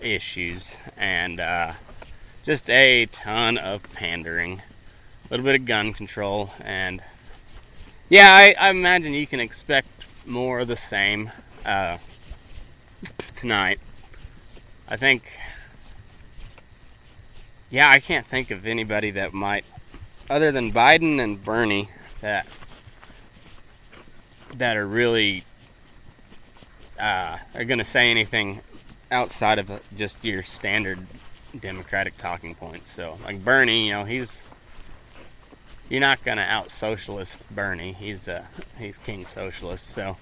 issues, 0.00 0.62
and 0.96 1.40
uh, 1.40 1.72
just 2.44 2.68
a 2.68 3.06
ton 3.06 3.56
of 3.56 3.82
pandering, 3.94 4.60
a 4.60 5.28
little 5.30 5.44
bit 5.44 5.54
of 5.54 5.64
gun 5.64 5.92
control, 5.92 6.50
and 6.60 7.00
yeah, 8.08 8.34
I, 8.34 8.54
I 8.58 8.70
imagine 8.70 9.14
you 9.14 9.26
can 9.26 9.40
expect 9.40 9.88
more 10.26 10.60
of 10.60 10.68
the 10.68 10.76
same 10.76 11.30
uh, 11.64 11.98
tonight. 13.36 13.80
I 14.88 14.96
think, 14.96 15.22
yeah, 17.74 17.90
I 17.90 17.98
can't 17.98 18.24
think 18.24 18.52
of 18.52 18.66
anybody 18.66 19.10
that 19.10 19.32
might, 19.32 19.64
other 20.30 20.52
than 20.52 20.70
Biden 20.70 21.20
and 21.20 21.44
Bernie, 21.44 21.88
that 22.20 22.46
that 24.54 24.76
are 24.76 24.86
really 24.86 25.42
uh, 27.00 27.38
are 27.52 27.64
going 27.64 27.80
to 27.80 27.84
say 27.84 28.12
anything 28.12 28.60
outside 29.10 29.58
of 29.58 29.82
just 29.96 30.24
your 30.24 30.44
standard 30.44 31.04
Democratic 31.60 32.16
talking 32.16 32.54
points. 32.54 32.94
So, 32.94 33.18
like 33.24 33.44
Bernie, 33.44 33.86
you 33.86 33.92
know, 33.92 34.04
he's 34.04 34.38
you're 35.88 36.00
not 36.00 36.24
going 36.24 36.38
to 36.38 36.44
out 36.44 36.70
socialist 36.70 37.38
Bernie. 37.50 37.92
He's 37.92 38.28
uh, 38.28 38.44
he's 38.78 38.96
king 38.98 39.26
socialist. 39.34 39.92
So 39.92 40.16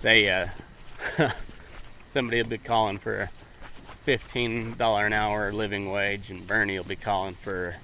they 0.00 0.30
uh, 0.30 0.46
somebody 2.12 2.40
will 2.40 2.50
be 2.50 2.58
calling 2.58 2.98
for 2.98 3.30
a 4.08 4.18
fifteen 4.18 4.74
dollar 4.76 5.06
an 5.06 5.12
hour 5.12 5.52
living 5.52 5.90
wage, 5.90 6.30
and 6.30 6.46
Bernie 6.46 6.78
will 6.78 6.84
be 6.84 6.96
calling 6.96 7.34
for 7.34 7.76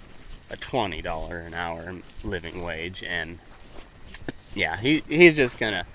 a 0.50 0.56
twenty 0.56 1.02
dollar 1.02 1.40
an 1.40 1.54
hour 1.54 1.94
living 2.22 2.62
wage, 2.62 3.02
and 3.02 3.38
yeah, 4.54 4.76
he 4.76 5.02
he's 5.08 5.36
just 5.36 5.58
gonna. 5.58 5.86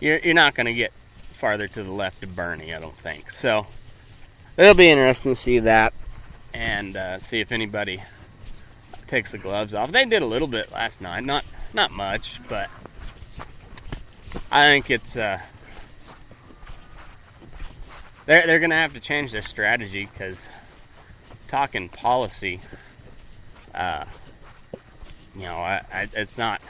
You're 0.00 0.18
you're 0.18 0.34
not 0.34 0.54
gonna 0.54 0.72
get 0.72 0.92
farther 1.38 1.68
to 1.68 1.82
the 1.82 1.90
left 1.90 2.22
of 2.22 2.36
Bernie, 2.36 2.74
I 2.74 2.80
don't 2.80 2.96
think. 2.96 3.30
So 3.30 3.66
it'll 4.56 4.74
be 4.74 4.90
interesting 4.90 5.32
to 5.32 5.40
see 5.40 5.58
that 5.60 5.92
and 6.52 6.96
uh, 6.96 7.18
see 7.18 7.40
if 7.40 7.52
anybody 7.52 8.02
takes 9.06 9.32
the 9.32 9.38
gloves 9.38 9.74
off. 9.74 9.90
They 9.90 10.04
did 10.04 10.22
a 10.22 10.26
little 10.26 10.48
bit 10.48 10.70
last 10.70 11.00
night, 11.00 11.24
not 11.24 11.44
not 11.72 11.92
much, 11.92 12.40
but 12.48 12.68
I 14.50 14.66
think 14.66 14.90
it's 14.90 15.16
uh, 15.16 15.40
they're 18.28 18.46
they're 18.46 18.60
gonna 18.60 18.74
have 18.74 18.92
to 18.92 19.00
change 19.00 19.32
their 19.32 19.42
strategy 19.42 20.06
because 20.12 20.38
talking 21.48 21.88
policy, 21.88 22.60
uh, 23.74 24.04
you 25.34 25.42
know, 25.42 25.56
I, 25.56 25.82
I, 25.90 26.08
it's 26.12 26.36
not. 26.36 26.60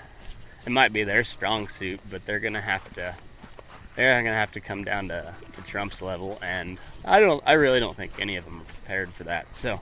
It 0.64 0.70
might 0.70 0.92
be 0.92 1.02
their 1.02 1.24
strong 1.24 1.66
suit, 1.68 2.00
but 2.08 2.24
they're 2.24 2.38
gonna 2.38 2.60
have 2.60 2.94
to 2.94 3.14
they're 3.96 4.22
gonna 4.22 4.36
have 4.36 4.52
to 4.52 4.60
come 4.60 4.84
down 4.84 5.08
to, 5.08 5.34
to 5.54 5.62
Trump's 5.62 6.00
level, 6.00 6.38
and 6.42 6.78
I 7.04 7.18
don't, 7.18 7.42
I 7.44 7.54
really 7.54 7.80
don't 7.80 7.96
think 7.96 8.20
any 8.20 8.36
of 8.36 8.44
them 8.44 8.60
are 8.60 8.64
prepared 8.64 9.12
for 9.12 9.24
that. 9.24 9.52
So 9.56 9.80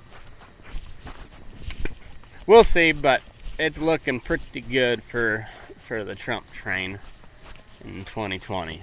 we'll 2.47 2.65
see, 2.65 2.93
but 2.93 3.21
it's 3.59 3.77
looking 3.77 4.19
pretty 4.21 4.63
good 4.63 5.03
for 5.03 5.47
for 5.81 6.05
the 6.05 6.15
Trump 6.15 6.51
train 6.55 6.99
in 7.85 8.07
2020. 8.07 8.83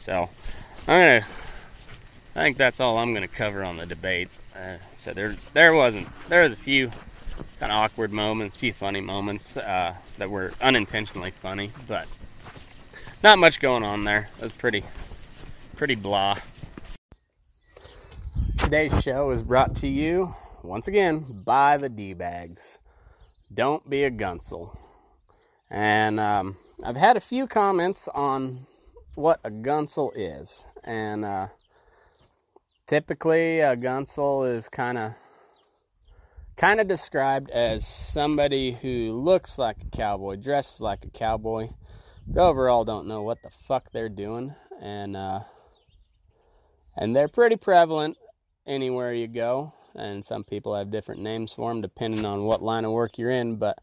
So 0.00 0.28
I'm 0.88 1.20
gonna, 1.20 1.26
I 2.36 2.40
think 2.40 2.58
that's 2.58 2.80
all 2.80 2.98
I'm 2.98 3.14
gonna 3.14 3.28
cover 3.28 3.64
on 3.64 3.78
the 3.78 3.86
debate. 3.86 4.28
Uh, 4.54 4.76
so 4.98 5.14
there, 5.14 5.34
there 5.54 5.72
wasn't, 5.72 6.06
there 6.28 6.42
was 6.42 6.52
a 6.52 6.56
few 6.56 6.88
kind 7.58 7.72
of 7.72 7.78
awkward 7.78 8.12
moments, 8.12 8.56
a 8.56 8.58
few 8.58 8.74
funny 8.74 9.00
moments 9.00 9.56
uh, 9.56 9.94
that 10.18 10.28
were 10.28 10.52
unintentionally 10.60 11.30
funny, 11.30 11.70
but 11.88 12.06
not 13.22 13.38
much 13.38 13.58
going 13.58 13.82
on 13.82 14.04
there. 14.04 14.28
It 14.36 14.42
was 14.42 14.52
pretty, 14.52 14.84
pretty 15.76 15.94
blah. 15.94 16.36
Today's 18.58 19.02
show 19.02 19.30
is 19.30 19.42
brought 19.42 19.74
to 19.76 19.88
you 19.88 20.34
once 20.62 20.88
again 20.88 21.40
by 21.42 21.78
the 21.78 21.88
D 21.88 22.12
bags. 22.12 22.78
Don't 23.54 23.88
be 23.88 24.04
a 24.04 24.10
gunsel. 24.10 24.76
And 25.70 26.20
um, 26.20 26.58
I've 26.84 26.96
had 26.96 27.16
a 27.16 27.20
few 27.20 27.46
comments 27.46 28.08
on 28.14 28.66
what 29.14 29.40
a 29.42 29.50
gunsel 29.50 30.12
is, 30.14 30.66
and 30.84 31.24
uh, 31.24 31.46
typically 32.86 33.60
a 33.60 33.76
gunsel 33.76 34.48
is 34.48 34.68
kind 34.68 34.98
of 34.98 35.12
kind 36.56 36.80
of 36.80 36.88
described 36.88 37.50
as 37.50 37.86
somebody 37.86 38.72
who 38.72 39.12
looks 39.12 39.58
like 39.58 39.76
a 39.82 39.96
cowboy, 39.96 40.36
dresses 40.36 40.80
like 40.80 41.04
a 41.04 41.10
cowboy, 41.10 41.68
but 42.26 42.40
overall 42.40 42.84
don't 42.84 43.06
know 43.06 43.22
what 43.22 43.42
the 43.42 43.50
fuck 43.50 43.90
they're 43.92 44.08
doing 44.08 44.54
and 44.80 45.16
uh, 45.16 45.40
and 46.96 47.14
they're 47.14 47.28
pretty 47.28 47.56
prevalent 47.56 48.16
anywhere 48.66 49.12
you 49.12 49.28
go 49.28 49.72
and 49.94 50.24
some 50.24 50.44
people 50.44 50.74
have 50.74 50.90
different 50.90 51.20
names 51.20 51.52
for 51.52 51.70
them 51.70 51.80
depending 51.80 52.24
on 52.24 52.44
what 52.44 52.62
line 52.62 52.84
of 52.84 52.92
work 52.92 53.16
you're 53.16 53.30
in 53.30 53.56
but 53.56 53.78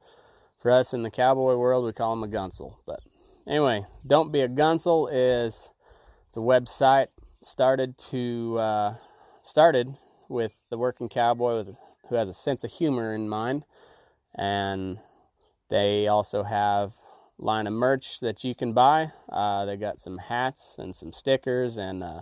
for 0.61 0.71
us 0.71 0.93
in 0.93 1.03
the 1.03 1.11
cowboy 1.11 1.55
world 1.55 1.85
we 1.85 1.93
call 1.93 2.15
them 2.15 2.23
a 2.23 2.27
gunsel 2.27 2.75
but 2.85 2.99
anyway 3.47 3.83
don't 4.05 4.31
be 4.31 4.41
a 4.41 4.49
gunsel 4.49 5.09
is 5.11 5.71
it's 6.27 6.37
a 6.37 6.41
website 6.41 7.07
started 7.45 7.97
to 8.09 8.57
uh, 8.59 8.95
started 9.41 9.95
with 10.29 10.53
the 10.69 10.77
working 10.77 11.09
cowboy 11.09 11.57
with, 11.57 11.75
who 12.09 12.15
has 12.15 12.29
a 12.29 12.33
sense 12.33 12.63
of 12.63 12.71
humor 12.71 13.13
in 13.13 13.29
mind 13.29 13.65
and 14.35 14.99
they 15.69 16.07
also 16.07 16.43
have 16.43 16.93
line 17.37 17.67
of 17.67 17.73
merch 17.73 18.19
that 18.19 18.43
you 18.43 18.55
can 18.55 18.73
buy. 18.73 19.11
Uh, 19.29 19.65
they 19.65 19.77
got 19.77 19.99
some 19.99 20.17
hats 20.17 20.75
and 20.77 20.95
some 20.95 21.13
stickers 21.13 21.77
and 21.77 22.03
uh, 22.03 22.21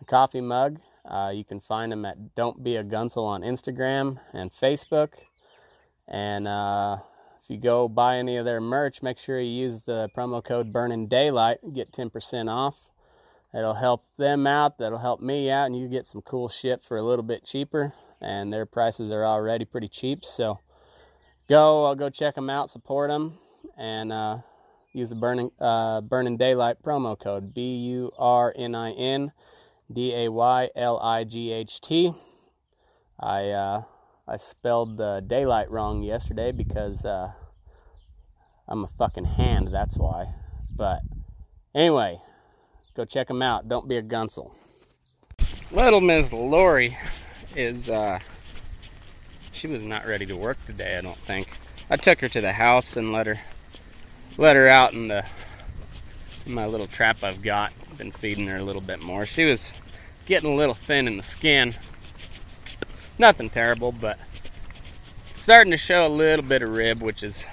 a 0.00 0.04
coffee 0.06 0.40
mug. 0.40 0.80
Uh, 1.04 1.32
you 1.34 1.44
can 1.44 1.60
find 1.60 1.92
them 1.92 2.04
at 2.04 2.34
Don't 2.34 2.62
Be 2.62 2.76
a 2.76 2.84
Gunsel 2.84 3.24
on 3.24 3.42
Instagram 3.42 4.18
and 4.32 4.52
Facebook. 4.52 5.14
And 6.06 6.46
uh, 6.46 6.98
if 7.42 7.50
you 7.50 7.56
go 7.56 7.88
buy 7.88 8.18
any 8.18 8.36
of 8.36 8.44
their 8.44 8.60
merch, 8.60 9.02
make 9.02 9.18
sure 9.18 9.40
you 9.40 9.50
use 9.50 9.82
the 9.82 10.10
promo 10.16 10.44
code 10.44 10.72
Burning 10.72 11.06
Daylight 11.06 11.58
get 11.72 11.92
10% 11.92 12.50
off. 12.50 12.87
It'll 13.54 13.74
help 13.74 14.04
them 14.18 14.46
out. 14.46 14.78
That'll 14.78 14.98
help 14.98 15.20
me 15.20 15.50
out, 15.50 15.66
and 15.66 15.78
you 15.78 15.88
get 15.88 16.06
some 16.06 16.22
cool 16.22 16.48
shit 16.48 16.82
for 16.82 16.96
a 16.96 17.02
little 17.02 17.22
bit 17.22 17.44
cheaper. 17.44 17.94
And 18.20 18.52
their 18.52 18.66
prices 18.66 19.10
are 19.12 19.24
already 19.24 19.64
pretty 19.64 19.88
cheap, 19.88 20.24
so 20.24 20.58
go. 21.48 21.84
I'll 21.84 21.94
go 21.94 22.10
check 22.10 22.34
them 22.34 22.50
out, 22.50 22.68
support 22.68 23.10
them, 23.10 23.38
and 23.76 24.12
uh, 24.12 24.38
use 24.92 25.10
the 25.10 25.14
burning 25.14 25.50
uh, 25.60 26.00
burning 26.00 26.36
daylight 26.36 26.82
promo 26.82 27.18
code 27.18 27.54
B 27.54 27.76
U 27.76 28.10
R 28.18 28.52
N 28.56 28.74
I 28.74 28.90
N 28.90 29.32
D 29.90 30.14
A 30.14 30.30
Y 30.30 30.68
L 30.74 30.98
I 30.98 31.24
G 31.24 31.52
H 31.52 31.80
T. 31.80 32.12
I 33.20 33.50
uh, 33.50 33.82
I 34.26 34.36
spelled 34.36 34.96
the 34.96 35.22
daylight 35.26 35.70
wrong 35.70 36.02
yesterday 36.02 36.52
because 36.52 37.04
uh, 37.04 37.32
I'm 38.66 38.84
a 38.84 38.88
fucking 38.88 39.24
hand. 39.24 39.68
That's 39.72 39.96
why. 39.96 40.34
But 40.74 41.00
anyway, 41.74 42.20
go 42.98 43.04
check 43.04 43.28
them 43.28 43.42
out. 43.42 43.68
Don't 43.68 43.86
be 43.86 43.96
a 43.96 44.02
gunsel. 44.02 44.50
Little 45.70 46.00
Miss 46.00 46.32
Lori 46.32 46.98
is 47.54 47.88
uh, 47.88 48.18
she 49.52 49.68
was 49.68 49.84
not 49.84 50.04
ready 50.04 50.26
to 50.26 50.36
work 50.36 50.58
today. 50.66 50.98
I 50.98 51.00
don't 51.00 51.18
think. 51.18 51.48
I 51.90 51.96
took 51.96 52.20
her 52.20 52.28
to 52.28 52.40
the 52.40 52.52
house 52.52 52.96
and 52.96 53.12
let 53.12 53.28
her 53.28 53.38
let 54.36 54.56
her 54.56 54.66
out 54.66 54.94
in 54.94 55.06
the 55.06 55.24
in 56.44 56.52
my 56.54 56.66
little 56.66 56.88
trap 56.88 57.22
I've 57.22 57.40
got. 57.40 57.72
Been 57.98 58.10
feeding 58.10 58.48
her 58.48 58.56
a 58.56 58.64
little 58.64 58.82
bit 58.82 59.00
more. 59.00 59.26
She 59.26 59.44
was 59.44 59.72
getting 60.26 60.52
a 60.52 60.56
little 60.56 60.74
thin 60.74 61.06
in 61.06 61.16
the 61.18 61.22
skin. 61.22 61.76
Nothing 63.16 63.48
terrible, 63.48 63.92
but 63.92 64.18
starting 65.42 65.70
to 65.70 65.76
show 65.76 66.04
a 66.04 66.08
little 66.08 66.44
bit 66.44 66.62
of 66.62 66.74
rib, 66.74 67.00
which 67.00 67.22
is 67.22 67.44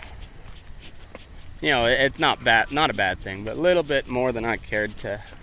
you 1.61 1.69
know, 1.69 1.85
it's 1.85 2.19
not 2.19 2.43
bad, 2.43 2.71
not 2.71 2.89
a 2.89 2.93
bad 2.93 3.19
thing, 3.19 3.43
but 3.43 3.57
a 3.57 3.61
little 3.61 3.83
bit 3.83 4.07
more 4.07 4.31
than 4.31 4.43
I 4.43 4.57
cared 4.57 4.97
to 4.99 5.19
to 5.19 5.34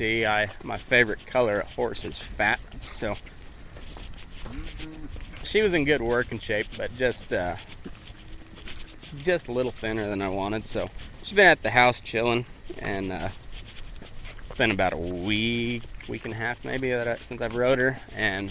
see. 0.00 0.24
I 0.24 0.48
my 0.64 0.78
favorite 0.78 1.26
color 1.26 1.60
of 1.60 1.74
horse 1.74 2.06
is 2.06 2.16
fat, 2.16 2.58
so 2.80 3.16
she 5.44 5.60
was 5.60 5.74
in 5.74 5.84
good 5.84 6.00
working 6.00 6.38
shape, 6.38 6.68
but 6.78 6.96
just 6.96 7.30
uh, 7.30 7.56
just 9.18 9.48
a 9.48 9.52
little 9.52 9.72
thinner 9.72 10.08
than 10.08 10.22
I 10.22 10.28
wanted. 10.30 10.66
So 10.66 10.86
she's 11.22 11.36
been 11.36 11.48
at 11.48 11.62
the 11.62 11.68
house 11.68 12.00
chilling, 12.00 12.46
and 12.78 13.12
uh, 13.12 13.28
it's 14.48 14.56
been 14.56 14.70
about 14.70 14.94
a 14.94 14.96
week, 14.96 15.82
week 16.08 16.24
and 16.24 16.32
a 16.32 16.36
half 16.36 16.64
maybe 16.64 16.94
I, 16.94 17.16
since 17.16 17.42
I've 17.42 17.54
rode 17.54 17.78
her. 17.78 18.00
And 18.16 18.50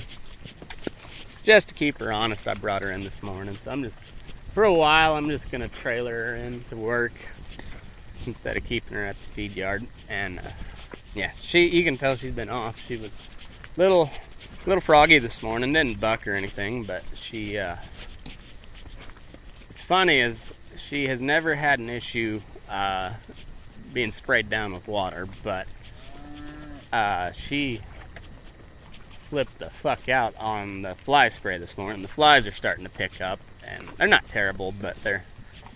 just 1.43 1.69
to 1.69 1.73
keep 1.73 1.97
her 1.97 2.11
honest, 2.11 2.47
I 2.47 2.53
brought 2.53 2.83
her 2.83 2.91
in 2.91 3.03
this 3.03 3.23
morning. 3.23 3.57
So 3.63 3.71
I'm 3.71 3.81
just, 3.81 3.97
for 4.53 4.65
a 4.65 4.73
while, 4.73 5.15
I'm 5.15 5.29
just 5.29 5.49
gonna 5.49 5.67
trailer 5.67 6.13
her 6.13 6.35
in 6.35 6.63
to 6.65 6.75
work 6.75 7.13
instead 8.27 8.55
of 8.55 8.63
keeping 8.65 8.93
her 8.93 9.05
at 9.05 9.15
the 9.15 9.33
feed 9.33 9.55
yard. 9.55 9.87
And 10.09 10.37
uh, 10.37 10.51
yeah, 11.15 11.31
she, 11.41 11.67
you 11.67 11.83
can 11.83 11.97
tell 11.97 12.15
she's 12.15 12.31
been 12.31 12.49
off. 12.49 12.83
She 12.87 12.97
was 12.97 13.11
little, 13.77 14.09
little 14.65 14.81
froggy 14.81 15.19
this 15.19 15.41
morning. 15.41 15.73
Didn't 15.73 15.99
buck 15.99 16.27
or 16.27 16.33
anything, 16.33 16.83
but 16.83 17.03
she. 17.15 17.57
Uh, 17.57 17.75
funny 19.89 20.19
is 20.19 20.37
she 20.77 21.07
has 21.07 21.19
never 21.19 21.55
had 21.55 21.79
an 21.79 21.89
issue 21.89 22.39
uh, 22.69 23.11
being 23.91 24.11
sprayed 24.11 24.47
down 24.47 24.71
with 24.71 24.87
water, 24.87 25.27
but 25.43 25.65
uh, 26.93 27.31
she 27.31 27.81
flipped 29.31 29.57
the 29.57 29.71
fuck 29.81 30.07
out 30.07 30.35
on 30.37 30.83
the 30.83 30.93
fly 30.93 31.27
spray 31.27 31.57
this 31.57 31.75
morning. 31.75 32.03
The 32.03 32.07
flies 32.07 32.45
are 32.45 32.51
starting 32.51 32.83
to 32.83 32.89
pick 32.91 33.19
up, 33.19 33.39
and 33.67 33.89
they're 33.97 34.07
not 34.07 34.29
terrible, 34.29 34.75
but 34.79 34.95
they're 35.01 35.23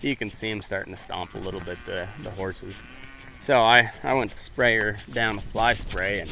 you 0.00 0.14
can 0.14 0.30
see 0.30 0.48
them 0.50 0.62
starting 0.62 0.94
to 0.94 1.02
stomp 1.02 1.34
a 1.34 1.38
little 1.38 1.60
bit 1.60 1.78
the 1.84 2.08
the 2.22 2.30
horses. 2.30 2.74
So 3.40 3.60
I 3.60 3.90
I 4.02 4.14
went 4.14 4.32
to 4.32 4.38
spray 4.38 4.76
her 4.78 4.98
down 5.12 5.36
with 5.36 5.44
fly 5.46 5.74
spray, 5.74 6.20
and 6.20 6.30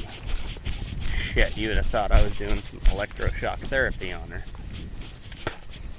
shit, 1.33 1.57
you 1.57 1.69
would 1.69 1.77
have 1.77 1.87
thought 1.87 2.11
I 2.11 2.23
was 2.23 2.37
doing 2.37 2.61
some 2.62 2.81
electroshock 2.81 3.59
therapy 3.59 4.12
on 4.12 4.29
her. 4.31 4.43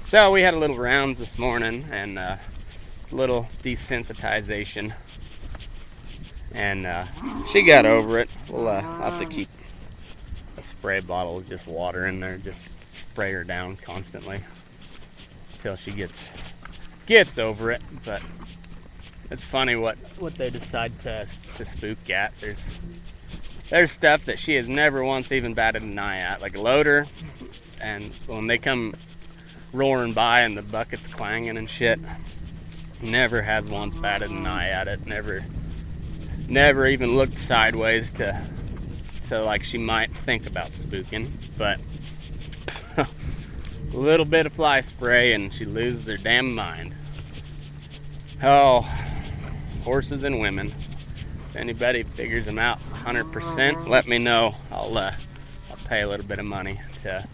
So 0.06 0.30
we 0.30 0.42
had 0.42 0.54
a 0.54 0.58
little 0.58 0.78
rounds 0.78 1.18
this 1.18 1.38
morning, 1.38 1.84
and 1.90 2.18
uh, 2.18 2.36
a 3.10 3.14
little 3.14 3.48
desensitization 3.62 4.92
and 6.54 6.86
uh, 6.86 7.04
she 7.52 7.62
got 7.62 7.84
over 7.84 8.20
it. 8.20 8.30
We'll 8.48 8.68
uh, 8.68 8.80
have 8.80 9.18
to 9.18 9.26
keep 9.26 9.48
a 10.56 10.62
spray 10.62 11.00
bottle 11.00 11.38
of 11.38 11.48
just 11.48 11.66
water 11.66 12.06
in 12.06 12.20
there, 12.20 12.38
just 12.38 12.70
spray 12.90 13.32
her 13.32 13.44
down 13.44 13.76
constantly 13.76 14.40
until 15.54 15.76
she 15.76 15.90
gets 15.90 16.28
gets 17.06 17.38
over 17.38 17.72
it. 17.72 17.82
But 18.04 18.22
it's 19.30 19.42
funny 19.42 19.76
what 19.76 19.98
what 20.18 20.34
they 20.34 20.50
decide 20.50 20.98
to 21.00 21.26
to 21.56 21.64
spook 21.64 22.10
at. 22.10 22.32
There's 22.40 22.58
there's 23.70 23.90
stuff 23.90 24.26
that 24.26 24.38
she 24.38 24.54
has 24.54 24.68
never 24.68 25.02
once 25.02 25.32
even 25.32 25.54
batted 25.54 25.82
an 25.82 25.98
eye 25.98 26.18
at, 26.18 26.40
like 26.42 26.56
a 26.56 26.60
loader, 26.60 27.06
and 27.80 28.12
when 28.26 28.46
they 28.46 28.58
come 28.58 28.94
roaring 29.72 30.12
by 30.12 30.40
and 30.40 30.56
the 30.56 30.62
bucket's 30.62 31.06
clanging 31.06 31.56
and 31.56 31.68
shit, 31.68 31.98
never 33.02 33.42
has 33.42 33.64
once 33.64 33.94
batted 33.96 34.30
an 34.30 34.46
eye 34.46 34.68
at 34.68 34.88
it. 34.88 35.06
Never 35.06 35.44
never 36.48 36.86
even 36.86 37.16
looked 37.16 37.38
sideways 37.38 38.10
to 38.12 38.46
to 39.28 39.42
like 39.42 39.64
she 39.64 39.78
might 39.78 40.14
think 40.18 40.46
about 40.46 40.70
spooking, 40.72 41.30
but 41.56 41.80
a 42.96 43.06
little 43.96 44.26
bit 44.26 44.46
of 44.46 44.52
fly 44.52 44.82
spray 44.82 45.32
and 45.32 45.52
she 45.52 45.64
loses 45.64 46.04
her 46.04 46.16
damn 46.16 46.54
mind. 46.54 46.94
Oh, 48.42 48.86
horses 49.84 50.24
and 50.24 50.40
women. 50.40 50.74
If 51.50 51.56
anybody 51.56 52.02
figures 52.02 52.46
them 52.46 52.58
out 52.58 52.80
100%, 52.90 53.86
let 53.86 54.08
me 54.08 54.18
know. 54.18 54.56
I'll 54.72 54.96
uh, 54.96 55.12
I'll 55.70 55.76
pay 55.88 56.00
a 56.00 56.08
little 56.08 56.26
bit 56.26 56.38
of 56.38 56.46
money 56.46 56.80
to 57.02 57.26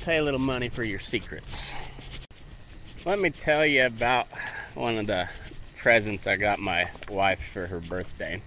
pay 0.00 0.18
a 0.18 0.22
little 0.22 0.40
money 0.40 0.68
for 0.68 0.84
your 0.84 1.00
secrets. 1.00 1.72
Let 3.04 3.18
me 3.18 3.30
tell 3.30 3.64
you 3.64 3.86
about 3.86 4.26
one 4.74 4.98
of 4.98 5.06
the 5.06 5.28
presents 5.78 6.26
I 6.26 6.36
got 6.36 6.58
my 6.58 6.90
wife 7.08 7.40
for 7.52 7.66
her 7.66 7.80
birthday. 7.80 8.42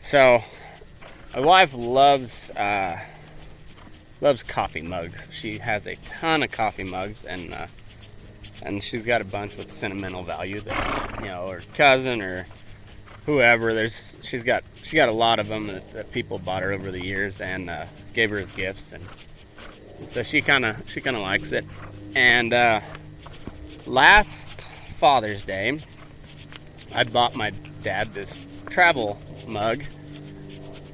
So, 0.00 0.42
my 1.34 1.40
wife 1.40 1.72
loves 1.74 2.50
uh, 2.50 2.98
loves 4.20 4.42
coffee 4.42 4.80
mugs. 4.80 5.20
She 5.30 5.58
has 5.58 5.86
a 5.86 5.96
ton 6.18 6.42
of 6.42 6.50
coffee 6.50 6.84
mugs, 6.84 7.24
and 7.24 7.52
uh, 7.52 7.66
and 8.62 8.82
she's 8.82 9.04
got 9.04 9.20
a 9.20 9.24
bunch 9.24 9.56
with 9.56 9.72
sentimental 9.72 10.22
value 10.22 10.60
that 10.60 11.20
you 11.20 11.26
know, 11.26 11.48
her 11.48 11.62
cousin 11.74 12.20
or 12.22 12.46
whoever. 13.26 13.74
There's 13.74 14.16
she's 14.22 14.42
got 14.42 14.64
she 14.82 14.96
got 14.96 15.08
a 15.08 15.12
lot 15.12 15.38
of 15.38 15.48
them 15.48 15.66
that, 15.68 15.92
that 15.92 16.12
people 16.12 16.38
bought 16.38 16.62
her 16.62 16.72
over 16.72 16.90
the 16.90 17.04
years 17.04 17.40
and 17.40 17.70
uh, 17.70 17.86
gave 18.14 18.30
her 18.30 18.38
as 18.38 18.50
gifts, 18.52 18.92
and 18.92 19.02
so 20.08 20.22
she 20.22 20.40
kind 20.40 20.64
of 20.64 20.76
she 20.88 21.00
kind 21.00 21.16
of 21.16 21.22
likes 21.22 21.52
it. 21.52 21.64
And 22.14 22.52
uh, 22.52 22.80
last 23.86 24.48
Father's 24.98 25.44
Day, 25.44 25.80
I 26.94 27.04
bought 27.04 27.34
my 27.34 27.50
dad 27.82 28.14
this 28.14 28.38
travel 28.70 29.20
mug. 29.46 29.84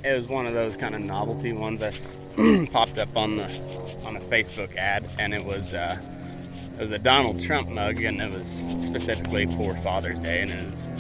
It 0.05 0.21
was 0.21 0.29
one 0.29 0.47
of 0.47 0.53
those 0.53 0.77
kind 0.77 0.95
of 0.95 1.01
novelty 1.01 1.53
ones 1.53 1.81
that 1.81 1.95
popped 2.73 2.99
up 2.99 3.17
on 3.17 3.37
the 3.37 3.47
on 4.05 4.17
a 4.17 4.21
Facebook 4.21 4.77
ad, 4.77 5.09
and 5.19 5.33
it 5.33 5.45
was 5.45 5.73
uh, 5.73 5.97
it 6.79 6.81
was 6.81 6.91
a 6.91 6.99
Donald 6.99 7.43
Trump 7.43 7.69
mug, 7.69 8.03
and 8.03 8.21
it 8.21 8.31
was 8.31 8.47
specifically 8.85 9.47
for 9.57 9.77
Father's 9.79 10.19
Day, 10.19 10.43
and 10.43 10.51
it 10.51 10.67
was 10.67 10.91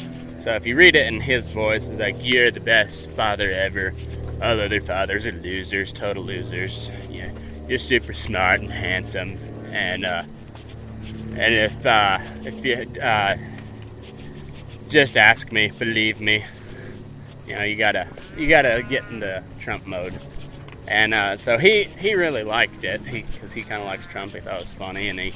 so 0.44 0.50
if 0.50 0.66
you 0.66 0.76
read 0.76 0.94
it 0.94 1.06
in 1.06 1.22
his 1.22 1.48
voice, 1.48 1.88
it's 1.88 1.98
like 1.98 2.16
you're 2.20 2.50
the 2.50 2.60
best 2.60 3.10
father 3.12 3.50
ever. 3.50 3.94
All 4.42 4.60
other 4.60 4.82
fathers 4.82 5.24
are 5.24 5.32
losers, 5.32 5.90
total 5.90 6.22
losers. 6.22 6.90
Yeah, 7.10 7.30
you're 7.66 7.78
super 7.78 8.12
smart 8.12 8.60
and 8.60 8.70
handsome, 8.70 9.38
and 9.72 10.04
uh, 10.04 10.24
and 11.37 11.54
if 11.54 11.87
uh, 11.87 12.18
if 12.44 12.62
you 12.62 13.00
uh, 13.00 13.38
just 14.90 15.16
ask 15.16 15.50
me, 15.50 15.68
believe 15.78 16.20
me. 16.20 16.44
You 17.46 17.54
know, 17.54 17.62
you 17.62 17.76
gotta 17.76 18.06
you 18.37 18.46
gotta 18.46 18.84
get 18.87 19.08
into 19.08 19.42
Trump 19.60 19.87
mode. 19.87 20.12
And 20.87 21.14
uh, 21.14 21.38
so 21.38 21.56
he 21.56 21.84
he 21.84 22.14
really 22.14 22.44
liked 22.44 22.84
it 22.84 23.02
because 23.02 23.50
he, 23.52 23.62
he 23.62 23.66
kind 23.66 23.80
of 23.80 23.87
likes 23.87 24.04
Trump. 24.04 24.34
He 24.34 24.40
thought 24.40 24.60
it 24.60 24.66
was 24.66 24.74
funny, 24.74 25.08
and 25.08 25.18
he 25.18 25.32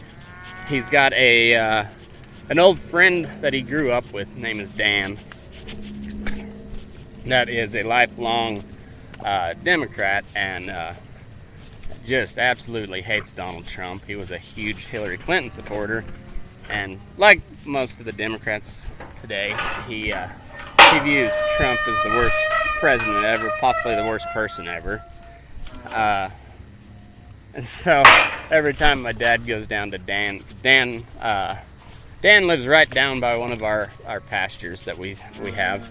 he's 0.68 0.88
got 0.88 1.12
a 1.14 1.54
uh, 1.56 1.84
an 2.50 2.58
old 2.58 2.78
friend 2.78 3.28
that 3.40 3.52
he 3.52 3.62
grew 3.62 3.90
up 3.90 4.10
with. 4.12 4.34
Name 4.36 4.60
is 4.60 4.70
Dan. 4.70 5.18
That 7.26 7.48
is 7.48 7.74
a 7.74 7.82
lifelong 7.82 8.64
uh, 9.24 9.54
Democrat 9.64 10.24
and 10.34 10.70
uh, 10.70 10.94
just 12.06 12.38
absolutely 12.38 13.02
hates 13.02 13.32
Donald 13.32 13.66
Trump. 13.66 14.04
He 14.06 14.16
was 14.16 14.30
a 14.30 14.38
huge 14.38 14.78
Hillary 14.86 15.18
Clinton 15.18 15.50
supporter, 15.50 16.04
and 16.70 16.98
like 17.16 17.40
most 17.66 17.98
of 17.98 18.04
the 18.04 18.12
Democrats 18.12 18.84
today, 19.20 19.54
he 19.86 20.12
uh, 20.12 20.28
he 20.92 20.98
views 21.00 21.32
Trump 21.56 21.80
as 21.86 22.02
the 22.04 22.10
worst 22.10 22.36
president 22.78 23.24
ever, 23.24 23.50
possibly 23.60 23.94
the 23.94 24.04
worst 24.04 24.26
person 24.32 24.68
ever. 24.68 25.02
And 27.58 27.66
so 27.82 28.04
every 28.52 28.72
time 28.72 29.02
my 29.02 29.10
dad 29.10 29.44
goes 29.44 29.66
down 29.66 29.90
to 29.90 29.98
Dan, 29.98 30.44
Dan, 30.62 31.04
uh, 31.20 31.56
Dan 32.22 32.46
lives 32.46 32.68
right 32.68 32.88
down 32.88 33.18
by 33.18 33.36
one 33.36 33.50
of 33.50 33.64
our, 33.64 33.90
our 34.06 34.20
pastures 34.20 34.84
that 34.84 34.96
we 34.96 35.16
we 35.42 35.50
have, 35.50 35.84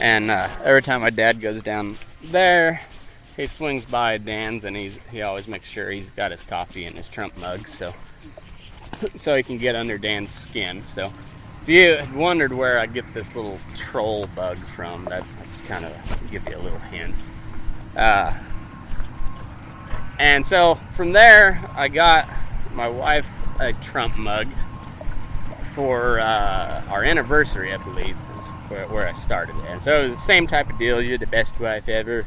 and 0.00 0.32
uh, 0.32 0.48
every 0.64 0.82
time 0.82 1.02
my 1.02 1.10
dad 1.10 1.40
goes 1.40 1.62
down 1.62 1.96
there, 2.24 2.80
he 3.36 3.46
swings 3.46 3.84
by 3.84 4.18
Dan's 4.18 4.64
and 4.64 4.76
he's 4.76 4.98
he 5.12 5.22
always 5.22 5.46
makes 5.46 5.66
sure 5.66 5.92
he's 5.92 6.10
got 6.10 6.32
his 6.32 6.40
coffee 6.42 6.86
in 6.86 6.94
his 6.96 7.06
Trump 7.06 7.38
mug, 7.38 7.68
so 7.68 7.94
so 9.14 9.36
he 9.36 9.44
can 9.44 9.58
get 9.58 9.76
under 9.76 9.98
Dan's 9.98 10.32
skin. 10.32 10.82
So 10.82 11.12
if 11.62 11.68
you 11.68 12.04
wondered 12.18 12.52
where 12.52 12.80
I 12.80 12.86
get 12.86 13.04
this 13.14 13.36
little 13.36 13.60
troll 13.76 14.26
bug 14.34 14.56
from, 14.56 15.04
that's, 15.04 15.32
that's 15.34 15.60
kind 15.60 15.84
of 15.84 16.30
give 16.32 16.48
you 16.48 16.56
a 16.56 16.58
little 16.58 16.80
hint. 16.80 17.14
Uh, 17.96 18.36
and 20.18 20.46
so 20.46 20.78
from 20.94 21.12
there, 21.12 21.68
I 21.74 21.88
got 21.88 22.28
my 22.72 22.88
wife 22.88 23.26
a 23.60 23.72
Trump 23.74 24.16
mug 24.16 24.48
for 25.74 26.20
uh, 26.20 26.84
our 26.88 27.04
anniversary, 27.04 27.72
I 27.72 27.76
believe, 27.78 28.16
is 28.38 28.44
where, 28.90 29.06
I 29.06 29.12
started. 29.12 29.54
And 29.66 29.82
so 29.82 30.00
it 30.00 30.08
was 30.10 30.18
the 30.18 30.24
same 30.24 30.46
type 30.46 30.70
of 30.70 30.78
deal. 30.78 31.00
You're 31.00 31.18
the 31.18 31.26
best 31.26 31.58
wife 31.60 31.88
ever. 31.88 32.26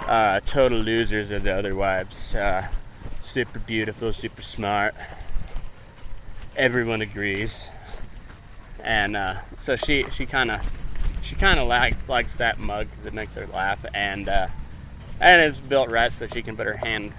Uh, 0.00 0.40
total 0.40 0.78
losers 0.78 1.32
are 1.32 1.38
the 1.38 1.52
other 1.52 1.74
wives. 1.74 2.34
Uh, 2.34 2.68
super 3.22 3.58
beautiful, 3.58 4.12
super 4.12 4.42
smart. 4.42 4.94
Everyone 6.56 7.02
agrees 7.02 7.68
and 8.86 9.16
uh, 9.16 9.34
so 9.58 9.76
she 9.76 10.06
she 10.10 10.24
kind 10.24 10.50
of 10.50 10.60
she 11.22 11.34
kind 11.34 11.58
of 11.58 11.66
like 11.66 12.08
likes 12.08 12.36
that 12.36 12.58
mug 12.58 12.86
because 12.88 13.06
it 13.06 13.12
makes 13.12 13.34
her 13.34 13.46
laugh, 13.48 13.84
and 13.92 14.28
uh, 14.28 14.46
and 15.20 15.42
it's 15.42 15.56
built 15.56 15.90
right 15.90 16.12
so 16.12 16.26
she 16.26 16.42
can 16.42 16.56
put 16.56 16.66
her 16.66 16.76
hand 16.76 17.12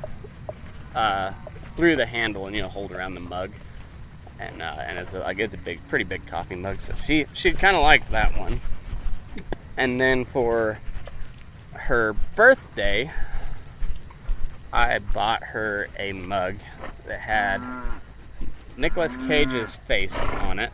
uh, 0.95 1.33
through 1.75 1.95
the 1.95 2.05
handle 2.05 2.47
and 2.47 2.55
you 2.55 2.61
know 2.61 2.69
hold 2.69 2.91
around 2.91 3.13
the 3.13 3.19
mug, 3.19 3.51
and 4.39 4.61
uh, 4.61 4.75
and 4.79 4.97
it's 4.97 5.13
a, 5.13 5.19
like 5.19 5.39
it's 5.39 5.53
a 5.53 5.57
big, 5.57 5.85
pretty 5.89 6.05
big 6.05 6.25
coffee 6.27 6.55
mug. 6.55 6.81
So 6.81 6.93
she 7.05 7.25
she 7.33 7.51
kind 7.51 7.75
of 7.75 7.83
liked 7.83 8.09
that 8.09 8.37
one, 8.37 8.59
and 9.77 9.99
then 9.99 10.25
for 10.25 10.79
her 11.73 12.13
birthday, 12.35 13.11
I 14.73 14.99
bought 14.99 15.43
her 15.43 15.87
a 15.97 16.13
mug 16.13 16.55
that 17.07 17.19
had 17.19 17.61
Nicolas 18.75 19.15
Cage's 19.27 19.75
face 19.87 20.13
on 20.41 20.59
it 20.59 20.71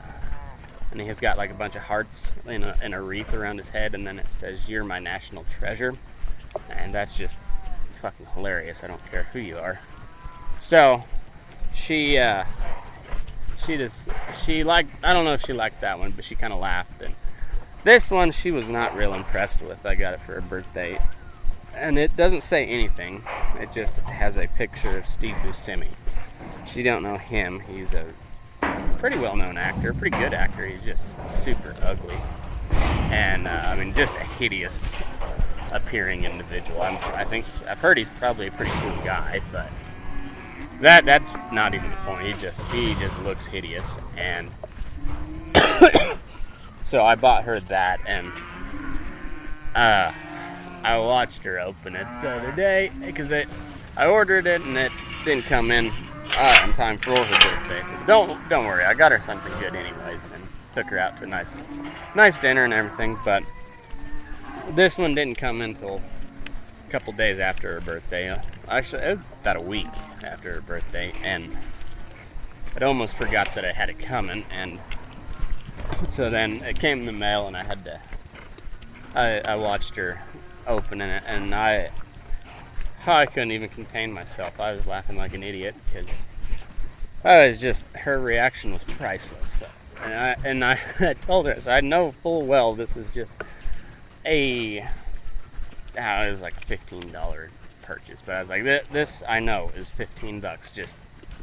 and 0.94 1.02
he's 1.02 1.20
got 1.20 1.38
like 1.38 1.50
a 1.50 1.56
bunch 1.56 1.76
of 1.76 1.82
hearts 1.82 2.32
in 2.46 2.64
a, 2.64 2.78
in 2.84 2.94
a 2.94 3.02
wreath 3.02 3.34
around 3.34 3.58
his 3.58 3.68
head, 3.70 3.96
and 3.96 4.06
then 4.06 4.20
it 4.20 4.30
says, 4.30 4.60
You're 4.68 4.84
my 4.84 5.00
national 5.00 5.44
treasure. 5.58 5.96
And 6.70 6.94
that's 6.94 7.16
just 7.16 7.38
fucking 8.02 8.28
hilarious. 8.34 8.84
I 8.84 8.88
don't 8.88 9.06
care 9.10 9.24
who 9.32 9.40
you 9.40 9.58
are. 9.58 9.80
So, 10.62 11.04
she, 11.74 12.18
uh, 12.18 12.46
she 13.66 13.78
just, 13.78 14.04
she 14.46 14.64
liked, 14.64 14.92
I 15.04 15.14
don't 15.14 15.26
know 15.26 15.34
if 15.34 15.46
she 15.46 15.54
liked 15.54 15.82
that 15.82 16.00
one, 16.00 16.12
but 16.12 16.26
she 16.26 16.36
kind 16.36 16.54
of 16.54 16.60
laughed. 16.60 17.02
And 17.02 17.16
this 17.84 18.10
one 18.10 18.32
she 18.32 18.52
was 18.52 18.70
not 18.70 18.96
real 18.96 19.14
impressed 19.14 19.62
with. 19.62 19.86
I 19.86 19.96
got 19.96 20.14
it 20.14 20.22
for 20.22 20.34
her 20.34 20.42
birthday. 20.42 21.00
And 21.76 21.98
it 21.98 22.16
doesn't 22.16 22.42
say 22.42 22.66
anything, 22.66 23.24
it 23.60 23.74
just 23.74 23.98
has 23.98 24.38
a 24.38 24.48
picture 24.48 24.98
of 24.98 25.06
Steve 25.06 25.36
Buscemi. 25.38 25.88
She 26.68 26.84
don't 26.84 27.04
know 27.04 27.18
him. 27.18 27.60
He's 27.62 27.94
a 27.94 28.06
pretty 29.00 29.18
well 29.18 29.36
known 29.36 29.58
actor, 29.58 29.94
pretty 29.94 30.18
good 30.18 30.34
actor. 30.34 30.66
He's 30.66 30.82
just 30.84 31.08
super 31.44 31.76
ugly. 31.82 32.16
And 33.12 33.48
uh, 33.48 33.60
I 33.64 33.78
mean, 33.78 33.94
just 33.94 34.14
a 34.16 34.24
hideous, 34.24 34.82
appearing 35.74 36.24
individual. 36.24 36.82
I'm, 36.82 36.98
I 37.14 37.26
think 37.26 37.46
I've 37.68 37.80
heard 37.80 37.98
he's 37.98 38.10
probably 38.10 38.48
a 38.48 38.52
pretty 38.52 38.72
cool 38.76 38.96
guy, 39.04 39.42
but 39.52 39.70
that 40.82 41.04
that's 41.06 41.30
not 41.52 41.74
even 41.74 41.90
the 41.90 41.98
point. 41.98 42.28
He 42.28 42.34
just 42.42 42.60
he 42.72 42.94
just 42.96 43.20
looks 43.24 43.46
hideous, 43.46 43.86
and 44.16 44.50
so 46.86 47.04
I 47.04 47.16
bought 47.16 47.44
her 47.44 47.60
that, 47.60 48.00
and 48.06 48.32
uh, 49.76 50.12
I 50.84 50.98
watched 50.98 51.44
her 51.44 51.60
open 51.60 51.96
it 51.96 52.08
the 52.22 52.30
other 52.30 52.52
day 52.52 52.92
because 53.02 53.32
it 53.32 53.48
I 53.98 54.08
ordered 54.08 54.48
it 54.48 54.62
and 54.62 54.78
it 54.78 54.92
didn't 55.26 55.46
come 55.46 55.72
in 55.72 55.92
uh, 56.36 56.66
in 56.66 56.74
time 56.74 56.98
for 56.98 57.12
her 57.12 57.16
birthday. 57.18 57.84
So 57.90 58.06
don't 58.06 58.50
don't 58.50 58.66
worry, 58.66 58.86
I 58.86 58.94
got 58.94 59.12
her 59.12 59.22
something 59.26 59.52
good 59.60 59.76
anyways, 59.76 60.22
and 60.34 60.48
took 60.74 60.88
her 60.88 61.00
out 61.00 61.18
to 61.18 61.24
a 61.24 61.28
nice 61.28 61.64
nice 62.16 62.38
dinner 62.38 62.64
and 62.64 62.74
everything. 62.74 63.18
But 63.26 63.44
this 64.72 64.98
one 64.98 65.16
didn't 65.16 65.38
come 65.38 65.62
until 65.62 66.00
a 66.88 66.92
couple 66.92 67.14
days 67.14 67.40
after 67.40 67.74
her 67.74 67.82
birthday. 67.82 68.36
Actually, 68.68 69.20
about 69.42 69.58
a 69.58 69.62
week 69.62 69.88
after 70.24 70.56
her 70.56 70.62
birthday, 70.62 71.14
and 71.24 71.56
I'd 72.76 72.84
almost 72.84 73.16
forgot 73.16 73.54
that 73.56 73.66
I 73.66 73.74
had 73.74 73.90
it 73.90 74.00
coming. 74.00 74.46
And 74.50 74.80
so 76.10 76.30
then 76.30 76.62
it 76.64 76.80
came 76.80 77.00
in 77.00 77.06
the 77.06 77.12
mail, 77.12 77.48
and 77.48 77.58
I 77.58 77.64
had 77.64 77.86
to. 77.86 78.00
I, 79.16 79.42
I 79.42 79.56
watched 79.56 79.96
her 79.96 80.22
opening 80.66 81.10
it, 81.10 81.24
and 81.28 81.54
I 81.54 81.92
I 83.06 83.26
couldn't 83.26 83.52
even 83.52 83.70
contain 83.70 84.14
myself. 84.14 84.60
I 84.60 84.72
was 84.72 84.88
laughing 84.88 85.18
like 85.18 85.34
an 85.34 85.44
idiot 85.44 85.76
because 85.86 86.08
I 87.24 87.48
was 87.48 87.60
just 87.60 87.88
her 87.96 88.20
reaction 88.20 88.72
was 88.72 88.84
priceless. 88.84 89.60
So, 89.60 89.68
and 90.04 90.14
I 90.14 90.36
and 90.44 90.66
I, 90.66 90.80
I 91.00 91.14
told 91.14 91.48
her 91.48 91.60
so 91.62 91.72
I 91.72 91.82
know 91.82 92.14
full 92.24 92.44
well 92.44 92.76
this 92.76 92.96
is 92.96 93.08
just 93.14 93.32
a 94.26 94.82
oh, 94.82 96.22
it 96.24 96.32
was 96.32 96.42
like 96.42 96.66
fifteen 96.66 97.12
dollar 97.12 97.50
purchase, 97.82 98.20
but 98.26 98.36
I 98.36 98.40
was 98.40 98.50
like 98.50 98.64
this, 98.64 98.88
this 98.92 99.24
I 99.28 99.40
know 99.40 99.72
is 99.76 99.90
fifteen 99.90 100.40
bucks 100.40 100.72
just 100.72 100.96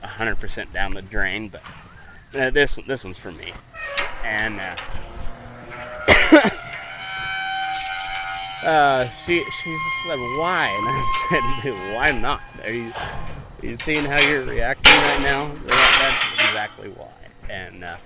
hundred 0.02 0.36
percent 0.36 0.72
down 0.72 0.94
the 0.94 1.02
drain, 1.02 1.48
but 1.48 1.62
uh, 2.38 2.50
this 2.50 2.78
this 2.86 3.04
one's 3.04 3.18
for 3.18 3.32
me, 3.32 3.52
and. 4.24 4.60
Uh, 4.60 4.76
uh, 8.64 9.08
she 9.24 9.44
she's 9.62 9.78
just 9.78 10.06
like, 10.08 10.18
why? 10.38 10.68
And 10.68 10.88
I 10.88 11.60
said, 11.62 11.94
why 11.94 12.20
not? 12.20 12.40
Are 12.64 12.70
you 12.70 12.92
are 13.62 13.66
you 13.66 13.76
seeing 13.78 14.04
how 14.04 14.18
you're 14.28 14.44
reacting 14.44 14.92
right 14.92 15.20
now? 15.22 15.52
That, 15.66 16.24
that's 16.32 16.48
exactly 16.48 16.88
why. 16.88 17.12
And 17.50 17.84
uh, 17.84 17.96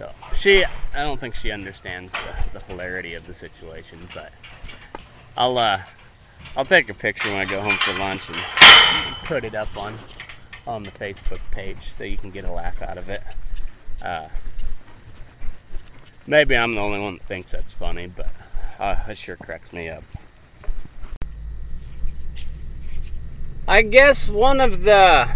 so 0.00 0.10
she, 0.34 0.64
I 0.64 1.02
don't 1.02 1.20
think 1.20 1.34
she 1.34 1.50
understands 1.50 2.14
the, 2.14 2.58
the 2.58 2.64
hilarity 2.64 3.12
of 3.12 3.26
the 3.26 3.34
situation, 3.34 4.08
but 4.14 4.32
I'll 5.36 5.58
uh, 5.58 5.82
I'll 6.56 6.64
take 6.64 6.88
a 6.88 6.94
picture 6.94 7.28
when 7.28 7.36
I 7.36 7.44
go 7.44 7.60
home 7.60 7.76
for 7.76 7.92
lunch 7.98 8.30
and 8.30 8.38
put 9.26 9.44
it 9.44 9.54
up 9.54 9.76
on 9.76 9.92
on 10.66 10.84
the 10.84 10.90
Facebook 10.92 11.40
page 11.50 11.92
so 11.94 12.04
you 12.04 12.16
can 12.16 12.30
get 12.30 12.44
a 12.44 12.50
laugh 12.50 12.80
out 12.80 12.96
of 12.96 13.10
it. 13.10 13.22
Uh, 14.00 14.28
maybe 16.26 16.56
I'm 16.56 16.74
the 16.74 16.80
only 16.80 16.98
one 16.98 17.18
that 17.18 17.26
thinks 17.26 17.52
that's 17.52 17.72
funny, 17.72 18.06
but 18.06 18.30
uh, 18.78 18.96
it 19.06 19.18
sure 19.18 19.36
cracks 19.36 19.70
me 19.70 19.90
up. 19.90 20.04
I 23.68 23.82
guess 23.82 24.30
one 24.30 24.62
of 24.62 24.80
the, 24.80 25.28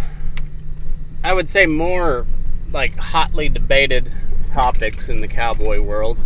I 1.22 1.34
would 1.34 1.50
say, 1.50 1.66
more 1.66 2.26
like 2.72 2.96
hotly 2.96 3.50
debated 3.50 4.10
topics 4.54 5.08
in 5.08 5.20
the 5.20 5.26
cowboy 5.26 5.80
world 5.80 6.20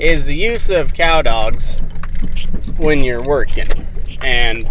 is 0.00 0.26
the 0.26 0.34
use 0.34 0.68
of 0.68 0.92
cow 0.92 1.22
dogs 1.22 1.80
when 2.76 3.04
you're 3.04 3.22
working. 3.22 3.68
And 4.20 4.68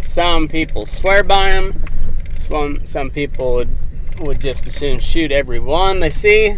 some 0.00 0.46
people 0.46 0.86
swear 0.86 1.24
by 1.24 1.50
them, 1.50 1.84
some, 2.32 2.86
some 2.86 3.10
people 3.10 3.54
would, 3.54 3.76
would 4.20 4.40
just 4.40 4.64
as 4.68 4.76
soon 4.76 5.00
shoot 5.00 5.32
every 5.32 5.58
one 5.58 5.98
they 5.98 6.10
see, 6.10 6.56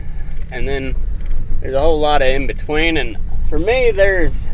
and 0.51 0.69
then 0.69 0.95
there's 1.63 1.75
a 1.75 1.81
whole 1.81 1.99
lot 1.99 2.21
of 2.21 2.29
in 2.29 2.47
between. 2.47 2.99
And 2.99 3.17
for 3.49 3.59
me, 3.59 3.91
there's 3.91 4.45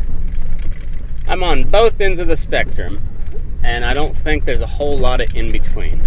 I'm 1.27 1.43
on 1.43 1.69
both 1.69 1.99
ends 1.99 2.19
of 2.19 2.29
the 2.29 2.37
spectrum, 2.37 3.01
and 3.61 3.83
I 3.83 3.93
don't 3.93 4.15
think 4.15 4.45
there's 4.45 4.61
a 4.61 4.67
whole 4.67 4.97
lot 4.97 5.19
of 5.19 5.35
in 5.35 5.51
between. 5.51 6.01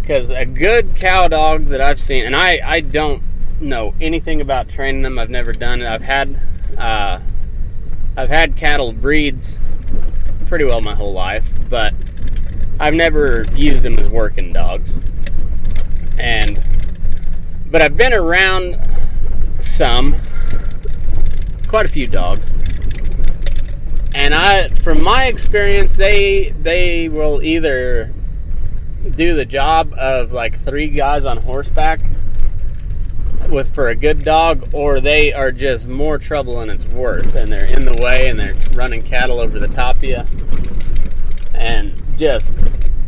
Because 0.00 0.30
a 0.30 0.44
good 0.44 0.94
cow 0.94 1.26
dog 1.26 1.66
that 1.66 1.80
I've 1.80 2.00
seen, 2.00 2.24
and 2.24 2.36
I 2.36 2.60
I 2.64 2.80
don't 2.80 3.22
know 3.60 3.94
anything 4.00 4.40
about 4.40 4.68
training 4.68 5.02
them. 5.02 5.18
I've 5.18 5.30
never 5.30 5.52
done 5.52 5.82
it. 5.82 5.86
I've 5.86 6.02
had 6.02 6.38
uh, 6.76 7.20
I've 8.16 8.28
had 8.28 8.56
cattle 8.56 8.92
breeds 8.92 9.58
pretty 10.46 10.64
well 10.64 10.80
my 10.80 10.94
whole 10.94 11.12
life, 11.12 11.50
but 11.70 11.94
I've 12.78 12.94
never 12.94 13.46
used 13.54 13.82
them 13.82 13.98
as 13.98 14.08
working 14.08 14.52
dogs. 14.52 14.98
And 16.18 16.62
but 17.70 17.80
I've 17.80 17.96
been 17.96 18.12
around 18.12 18.76
some 19.60 20.16
quite 21.68 21.86
a 21.86 21.88
few 21.88 22.06
dogs. 22.06 22.52
And 24.14 24.34
I 24.34 24.68
from 24.68 25.02
my 25.02 25.24
experience 25.26 25.96
they 25.96 26.50
they 26.60 27.08
will 27.08 27.42
either 27.42 28.12
do 29.16 29.34
the 29.34 29.44
job 29.44 29.94
of 29.94 30.32
like 30.32 30.58
three 30.58 30.88
guys 30.88 31.24
on 31.24 31.38
horseback 31.38 32.00
with 33.50 33.74
for 33.74 33.88
a 33.88 33.94
good 33.94 34.24
dog 34.24 34.68
or 34.72 35.00
they 35.00 35.32
are 35.32 35.52
just 35.52 35.86
more 35.86 36.18
trouble 36.18 36.58
than 36.58 36.70
it's 36.70 36.84
worth 36.86 37.34
and 37.34 37.52
they're 37.52 37.64
in 37.64 37.84
the 37.84 37.94
way 37.94 38.28
and 38.28 38.38
they're 38.38 38.56
running 38.72 39.02
cattle 39.02 39.40
over 39.40 39.58
the 39.58 39.68
top 39.68 39.96
of 39.96 40.04
you 40.04 40.22
and 41.54 41.94
just 42.16 42.54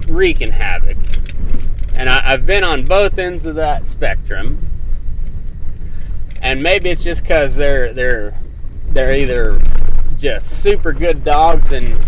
wreaking 0.06 0.50
havoc 0.50 0.96
and 1.94 2.10
I, 2.10 2.20
have 2.30 2.44
been 2.44 2.64
on 2.64 2.86
both 2.86 3.18
ends 3.18 3.46
of 3.46 3.54
that 3.54 3.86
spectrum 3.86 4.70
and 6.42 6.62
maybe 6.62 6.90
it's 6.90 7.02
just 7.02 7.22
because 7.22 7.56
they're 7.56 7.92
they're 7.92 8.38
they're 8.90 9.14
either 9.14 9.60
just 10.16 10.62
super 10.62 10.92
good 10.92 11.24
dogs 11.24 11.72
and 11.72 11.98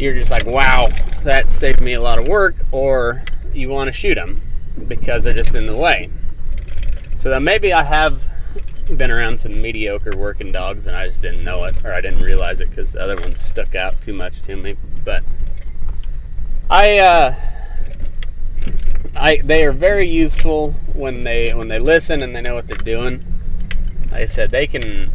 you're 0.00 0.14
just 0.14 0.30
like, 0.30 0.46
wow, 0.46 0.88
that 1.24 1.50
saved 1.50 1.80
me 1.80 1.92
a 1.92 2.00
lot 2.00 2.18
of 2.18 2.26
work, 2.26 2.56
or 2.72 3.22
you 3.52 3.68
want 3.68 3.88
to 3.88 3.92
shoot 3.92 4.14
them 4.14 4.40
because 4.88 5.24
they're 5.24 5.34
just 5.34 5.54
in 5.54 5.66
the 5.66 5.76
way. 5.76 6.10
So 7.20 7.28
then 7.28 7.44
maybe 7.44 7.74
I 7.74 7.82
have 7.82 8.22
been 8.96 9.10
around 9.10 9.38
some 9.38 9.60
mediocre 9.60 10.16
working 10.16 10.52
dogs 10.52 10.86
and 10.86 10.96
I 10.96 11.06
just 11.06 11.20
didn't 11.20 11.44
know 11.44 11.64
it 11.64 11.76
or 11.84 11.92
I 11.92 12.00
didn't 12.00 12.22
realize 12.22 12.62
it 12.62 12.70
because 12.70 12.92
the 12.92 13.02
other 13.02 13.14
ones 13.16 13.38
stuck 13.38 13.74
out 13.74 14.00
too 14.00 14.14
much 14.14 14.40
to 14.40 14.56
me. 14.56 14.78
But 15.04 15.22
I, 16.70 16.98
uh, 16.98 17.34
I, 19.14 19.36
they 19.44 19.66
are 19.66 19.72
very 19.72 20.08
useful 20.08 20.72
when 20.94 21.24
they 21.24 21.52
when 21.52 21.68
they 21.68 21.78
listen 21.78 22.22
and 22.22 22.34
they 22.34 22.40
know 22.40 22.54
what 22.54 22.66
they're 22.66 22.76
doing. 22.78 23.22
Like 24.10 24.22
I 24.22 24.26
said, 24.26 24.50
they 24.50 24.66
can 24.66 25.12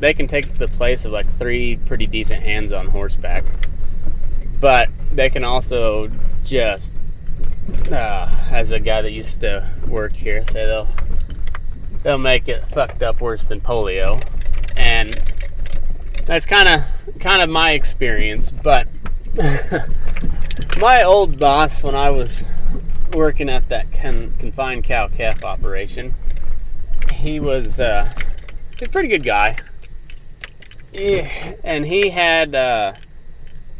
they 0.00 0.12
can 0.12 0.26
take 0.26 0.58
the 0.58 0.66
place 0.66 1.04
of 1.04 1.12
like 1.12 1.30
three 1.38 1.76
pretty 1.76 2.08
decent 2.08 2.42
hands 2.42 2.72
on 2.72 2.88
horseback, 2.88 3.44
but 4.58 4.88
they 5.12 5.30
can 5.30 5.44
also 5.44 6.10
just, 6.42 6.90
uh, 7.92 8.48
as 8.50 8.72
a 8.72 8.80
guy 8.80 9.02
that 9.02 9.12
used 9.12 9.40
to 9.42 9.72
work 9.86 10.14
here, 10.14 10.44
say 10.46 10.66
they'll 10.66 10.88
they'll 12.04 12.18
make 12.18 12.46
it 12.46 12.64
fucked 12.68 13.02
up 13.02 13.20
worse 13.20 13.44
than 13.46 13.60
polio, 13.60 14.22
and 14.76 15.20
that's 16.26 16.46
kind 16.46 16.68
of 16.68 16.84
kind 17.18 17.42
of 17.42 17.48
my 17.50 17.72
experience. 17.72 18.52
But 18.52 18.86
my 20.78 21.02
old 21.02 21.40
boss, 21.40 21.82
when 21.82 21.96
I 21.96 22.10
was 22.10 22.44
working 23.12 23.48
at 23.48 23.68
that 23.70 23.92
con- 23.92 24.34
confined 24.38 24.84
cow 24.84 25.08
calf 25.08 25.42
operation, 25.42 26.14
he 27.12 27.40
was 27.40 27.80
uh, 27.80 28.12
a 28.80 28.88
pretty 28.88 29.08
good 29.08 29.24
guy. 29.24 29.56
Yeah, 30.92 31.54
and 31.64 31.84
he 31.84 32.10
had 32.10 32.54
uh, 32.54 32.92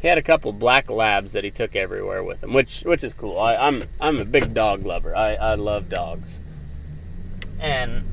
he 0.00 0.08
had 0.08 0.18
a 0.18 0.22
couple 0.22 0.52
black 0.52 0.90
labs 0.90 1.32
that 1.32 1.44
he 1.44 1.50
took 1.50 1.76
everywhere 1.76 2.24
with 2.24 2.42
him, 2.42 2.52
which 2.52 2.82
which 2.82 3.04
is 3.04 3.12
cool. 3.14 3.38
I, 3.38 3.54
am 3.54 3.82
I'm, 4.00 4.16
I'm 4.16 4.20
a 4.20 4.24
big 4.24 4.54
dog 4.54 4.84
lover. 4.84 5.14
I, 5.14 5.34
I 5.34 5.54
love 5.54 5.88
dogs, 5.88 6.40
and 7.60 8.04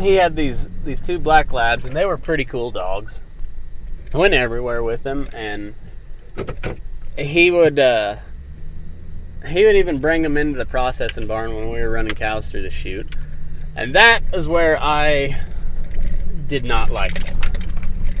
he 0.00 0.16
had 0.16 0.36
these 0.36 0.68
these 0.84 1.00
two 1.00 1.18
black 1.18 1.52
labs, 1.52 1.84
and 1.84 1.94
they 1.94 2.04
were 2.04 2.16
pretty 2.16 2.44
cool 2.44 2.70
dogs. 2.70 3.20
I 4.12 4.18
went 4.18 4.34
everywhere 4.34 4.82
with 4.82 5.02
them, 5.02 5.28
and 5.32 5.74
he 7.16 7.50
would 7.50 7.78
uh, 7.78 8.16
he 9.46 9.64
would 9.64 9.76
even 9.76 10.00
bring 10.00 10.22
them 10.22 10.36
into 10.36 10.58
the 10.58 10.66
processing 10.66 11.26
barn 11.26 11.54
when 11.54 11.70
we 11.70 11.80
were 11.80 11.90
running 11.90 12.14
cows 12.14 12.50
through 12.50 12.62
the 12.62 12.70
chute, 12.70 13.14
and 13.76 13.94
that 13.94 14.22
is 14.32 14.48
where 14.48 14.82
I 14.82 15.40
did 16.48 16.64
not 16.64 16.90
like 16.90 17.28
it 17.28 17.34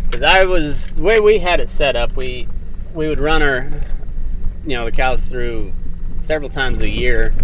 because 0.04 0.22
I 0.22 0.44
was 0.44 0.94
the 0.94 1.02
way 1.02 1.20
we 1.20 1.38
had 1.38 1.60
it 1.60 1.68
set 1.68 1.96
up. 1.96 2.16
We 2.16 2.48
we 2.94 3.08
would 3.08 3.20
run 3.20 3.42
our 3.42 3.70
you 4.64 4.76
know 4.76 4.84
the 4.84 4.92
cows 4.92 5.24
through 5.24 5.72
several 6.22 6.50
times 6.50 6.80
a 6.80 6.88
year 6.88 7.34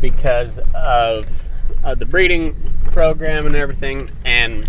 because 0.00 0.58
of, 0.74 1.44
of 1.82 1.98
the 1.98 2.06
breeding 2.06 2.54
program 2.92 3.46
and 3.46 3.54
everything, 3.54 4.10
and 4.24 4.68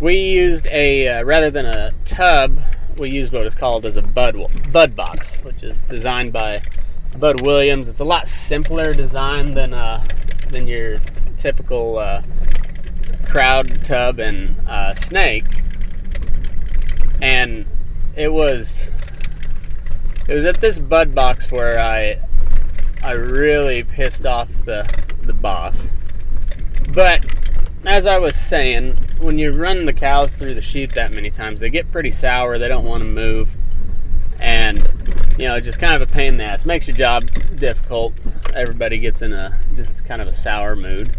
we 0.00 0.16
used 0.16 0.66
a 0.66 1.08
uh, 1.08 1.24
rather 1.24 1.50
than 1.50 1.66
a 1.66 1.92
tub, 2.04 2.58
we 2.96 3.10
used 3.10 3.32
what 3.32 3.46
is 3.46 3.54
called 3.54 3.84
as 3.86 3.96
a 3.96 4.02
bud 4.02 4.36
bud 4.70 4.94
box, 4.94 5.38
which 5.38 5.62
is 5.62 5.78
designed 5.88 6.32
by 6.32 6.62
Bud 7.18 7.40
Williams. 7.40 7.88
It's 7.88 8.00
a 8.00 8.04
lot 8.04 8.28
simpler 8.28 8.92
design 8.92 9.54
than 9.54 9.72
uh, 9.72 10.06
than 10.50 10.66
your 10.66 11.00
typical 11.38 11.98
uh, 11.98 12.22
crowd 13.26 13.84
tub 13.84 14.18
and 14.18 14.56
uh, 14.68 14.94
snake, 14.94 15.46
and 17.22 17.66
it 18.16 18.32
was 18.32 18.90
it 20.26 20.34
was 20.34 20.44
at 20.44 20.60
this 20.60 20.78
bud 20.78 21.14
box 21.14 21.50
where 21.50 21.78
I 21.78 22.20
I 23.04 23.12
really 23.12 23.84
pissed 23.84 24.24
off 24.24 24.48
the 24.64 24.88
the 25.22 25.34
boss. 25.34 25.90
But 26.88 27.22
as 27.84 28.06
I 28.06 28.16
was 28.16 28.34
saying, 28.34 28.96
when 29.18 29.38
you 29.38 29.52
run 29.52 29.84
the 29.84 29.92
cows 29.92 30.34
through 30.34 30.54
the 30.54 30.62
chute 30.62 30.94
that 30.94 31.12
many 31.12 31.30
times, 31.30 31.60
they 31.60 31.68
get 31.68 31.92
pretty 31.92 32.10
sour. 32.10 32.58
They 32.58 32.66
don't 32.66 32.86
want 32.86 33.02
to 33.02 33.08
move, 33.08 33.58
and 34.38 34.78
you 35.36 35.44
know, 35.44 35.60
just 35.60 35.78
kind 35.78 35.94
of 35.94 36.00
a 36.00 36.06
pain 36.06 36.28
in 36.28 36.36
the 36.38 36.44
ass. 36.44 36.64
Makes 36.64 36.88
your 36.88 36.96
job 36.96 37.28
difficult. 37.56 38.14
Everybody 38.54 38.98
gets 38.98 39.20
in 39.20 39.34
a 39.34 39.60
just 39.76 40.02
kind 40.06 40.22
of 40.22 40.28
a 40.28 40.32
sour 40.32 40.74
mood. 40.74 41.14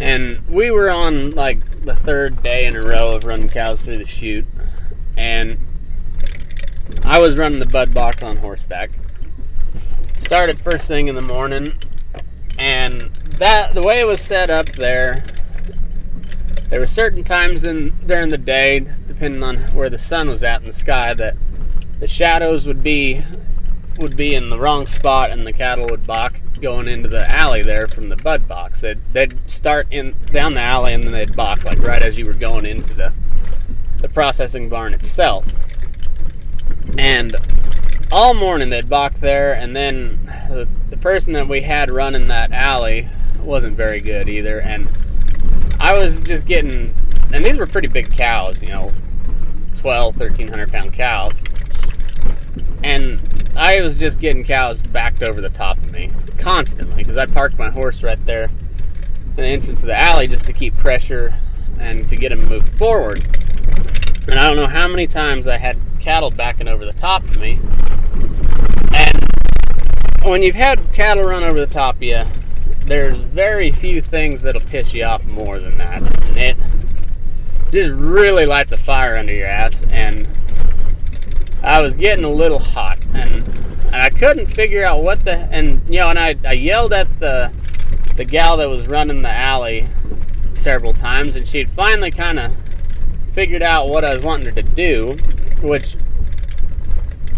And 0.00 0.48
we 0.48 0.70
were 0.70 0.88
on 0.88 1.32
like 1.34 1.84
the 1.84 1.94
third 1.94 2.42
day 2.42 2.64
in 2.64 2.74
a 2.74 2.80
row 2.80 3.12
of 3.12 3.24
running 3.24 3.50
cows 3.50 3.82
through 3.82 3.98
the 3.98 4.06
chute, 4.06 4.46
and 5.14 5.58
I 7.02 7.18
was 7.18 7.36
running 7.36 7.58
the 7.58 7.66
bud 7.66 7.92
box 7.92 8.22
on 8.22 8.38
horseback. 8.38 8.92
Started 10.16 10.58
first 10.58 10.88
thing 10.88 11.08
in 11.08 11.14
the 11.14 11.22
morning, 11.22 11.72
and 12.58 13.10
that 13.38 13.74
the 13.74 13.82
way 13.82 14.00
it 14.00 14.06
was 14.06 14.20
set 14.20 14.50
up 14.50 14.70
there 14.70 15.24
there 16.68 16.80
were 16.80 16.86
certain 16.86 17.22
times 17.22 17.64
in 17.64 17.94
during 18.06 18.30
the 18.30 18.38
day, 18.38 18.80
depending 19.06 19.42
on 19.42 19.56
where 19.72 19.88
the 19.88 19.98
sun 19.98 20.28
was 20.28 20.42
at 20.42 20.60
in 20.60 20.66
the 20.66 20.72
sky, 20.72 21.14
that 21.14 21.36
the 22.00 22.08
shadows 22.08 22.66
would 22.66 22.82
be 22.82 23.22
would 23.98 24.16
be 24.16 24.34
in 24.34 24.50
the 24.50 24.58
wrong 24.58 24.86
spot, 24.86 25.30
and 25.30 25.46
the 25.46 25.52
cattle 25.52 25.86
would 25.88 26.06
balk 26.06 26.40
going 26.60 26.88
into 26.88 27.08
the 27.08 27.30
alley 27.30 27.62
there 27.62 27.86
from 27.86 28.08
the 28.08 28.16
bud 28.16 28.46
box. 28.46 28.82
They'd, 28.82 29.00
they'd 29.12 29.38
start 29.48 29.86
in 29.90 30.14
down 30.26 30.54
the 30.54 30.60
alley, 30.60 30.92
and 30.92 31.04
then 31.04 31.12
they'd 31.12 31.34
balk 31.34 31.64
like 31.64 31.78
right 31.82 32.02
as 32.02 32.18
you 32.18 32.26
were 32.26 32.34
going 32.34 32.66
into 32.66 32.94
the 32.94 33.12
the 33.98 34.08
processing 34.08 34.68
barn 34.68 34.92
itself. 34.92 35.46
And 36.98 37.36
all 38.10 38.34
morning 38.34 38.70
they'd 38.70 38.88
balk 38.88 39.14
there, 39.14 39.54
and 39.54 39.74
then 39.74 40.18
the, 40.48 40.68
the 40.90 40.96
person 40.96 41.32
that 41.32 41.48
we 41.48 41.62
had 41.62 41.90
running 41.90 42.28
that 42.28 42.52
alley 42.52 43.08
wasn't 43.40 43.76
very 43.76 44.00
good 44.00 44.28
either, 44.28 44.60
and 44.60 44.88
I 45.78 45.98
was 45.98 46.20
just 46.20 46.46
getting, 46.46 46.94
and 47.32 47.44
these 47.44 47.58
were 47.58 47.66
pretty 47.66 47.88
big 47.88 48.12
cows, 48.12 48.62
you 48.62 48.68
know, 48.68 48.92
12, 49.76 50.18
1300 50.18 50.72
pound 50.72 50.92
cows. 50.92 51.44
And 52.82 53.52
I 53.56 53.80
was 53.80 53.96
just 53.96 54.18
getting 54.20 54.44
cows 54.44 54.80
backed 54.80 55.22
over 55.22 55.40
the 55.40 55.48
top 55.48 55.78
of 55.78 55.90
me 55.90 56.12
constantly 56.38 56.96
because 56.96 57.16
I 57.16 57.26
parked 57.26 57.58
my 57.58 57.70
horse 57.70 58.02
right 58.02 58.24
there 58.26 58.44
in 58.44 59.36
the 59.36 59.44
entrance 59.44 59.80
of 59.80 59.86
the 59.86 59.98
alley 59.98 60.26
just 60.26 60.46
to 60.46 60.52
keep 60.52 60.76
pressure 60.76 61.38
and 61.78 62.08
to 62.08 62.16
get 62.16 62.30
them 62.30 62.48
moved 62.48 62.76
forward. 62.78 63.24
And 64.28 64.38
I 64.38 64.48
don't 64.48 64.56
know 64.56 64.66
how 64.66 64.88
many 64.88 65.06
times 65.06 65.46
I 65.46 65.56
had 65.56 65.78
cattle 66.06 66.30
backing 66.30 66.68
over 66.68 66.84
the 66.84 66.92
top 66.92 67.24
of 67.24 67.36
me. 67.36 67.58
And 68.92 69.26
when 70.22 70.40
you've 70.40 70.54
had 70.54 70.92
cattle 70.92 71.24
run 71.24 71.42
over 71.42 71.58
the 71.58 71.66
top 71.66 71.96
of 71.96 72.02
you, 72.04 72.22
there's 72.84 73.18
very 73.18 73.72
few 73.72 74.00
things 74.00 74.42
that'll 74.42 74.60
piss 74.60 74.94
you 74.94 75.02
off 75.02 75.24
more 75.24 75.58
than 75.58 75.78
that. 75.78 76.02
And 76.28 76.38
it 76.38 76.56
just 77.72 77.90
really 77.90 78.46
lights 78.46 78.70
a 78.70 78.78
fire 78.78 79.16
under 79.16 79.32
your 79.32 79.48
ass. 79.48 79.82
And 79.90 80.28
I 81.60 81.82
was 81.82 81.96
getting 81.96 82.24
a 82.24 82.30
little 82.30 82.60
hot, 82.60 83.00
and 83.12 83.42
and 83.86 83.96
I 83.96 84.10
couldn't 84.10 84.46
figure 84.46 84.84
out 84.84 85.02
what 85.02 85.24
the 85.24 85.32
and 85.32 85.82
you 85.88 85.98
know, 85.98 86.10
and 86.10 86.20
I, 86.20 86.36
I 86.44 86.52
yelled 86.52 86.92
at 86.92 87.18
the 87.18 87.52
the 88.14 88.24
gal 88.24 88.58
that 88.58 88.68
was 88.68 88.86
running 88.86 89.22
the 89.22 89.28
alley 89.28 89.88
several 90.52 90.92
times, 90.92 91.34
and 91.34 91.48
she'd 91.48 91.68
finally 91.68 92.12
kind 92.12 92.38
of 92.38 92.52
figured 93.32 93.62
out 93.62 93.88
what 93.88 94.04
I 94.04 94.14
was 94.14 94.24
wanting 94.24 94.46
her 94.46 94.52
to 94.52 94.62
do, 94.62 95.18
which 95.60 95.96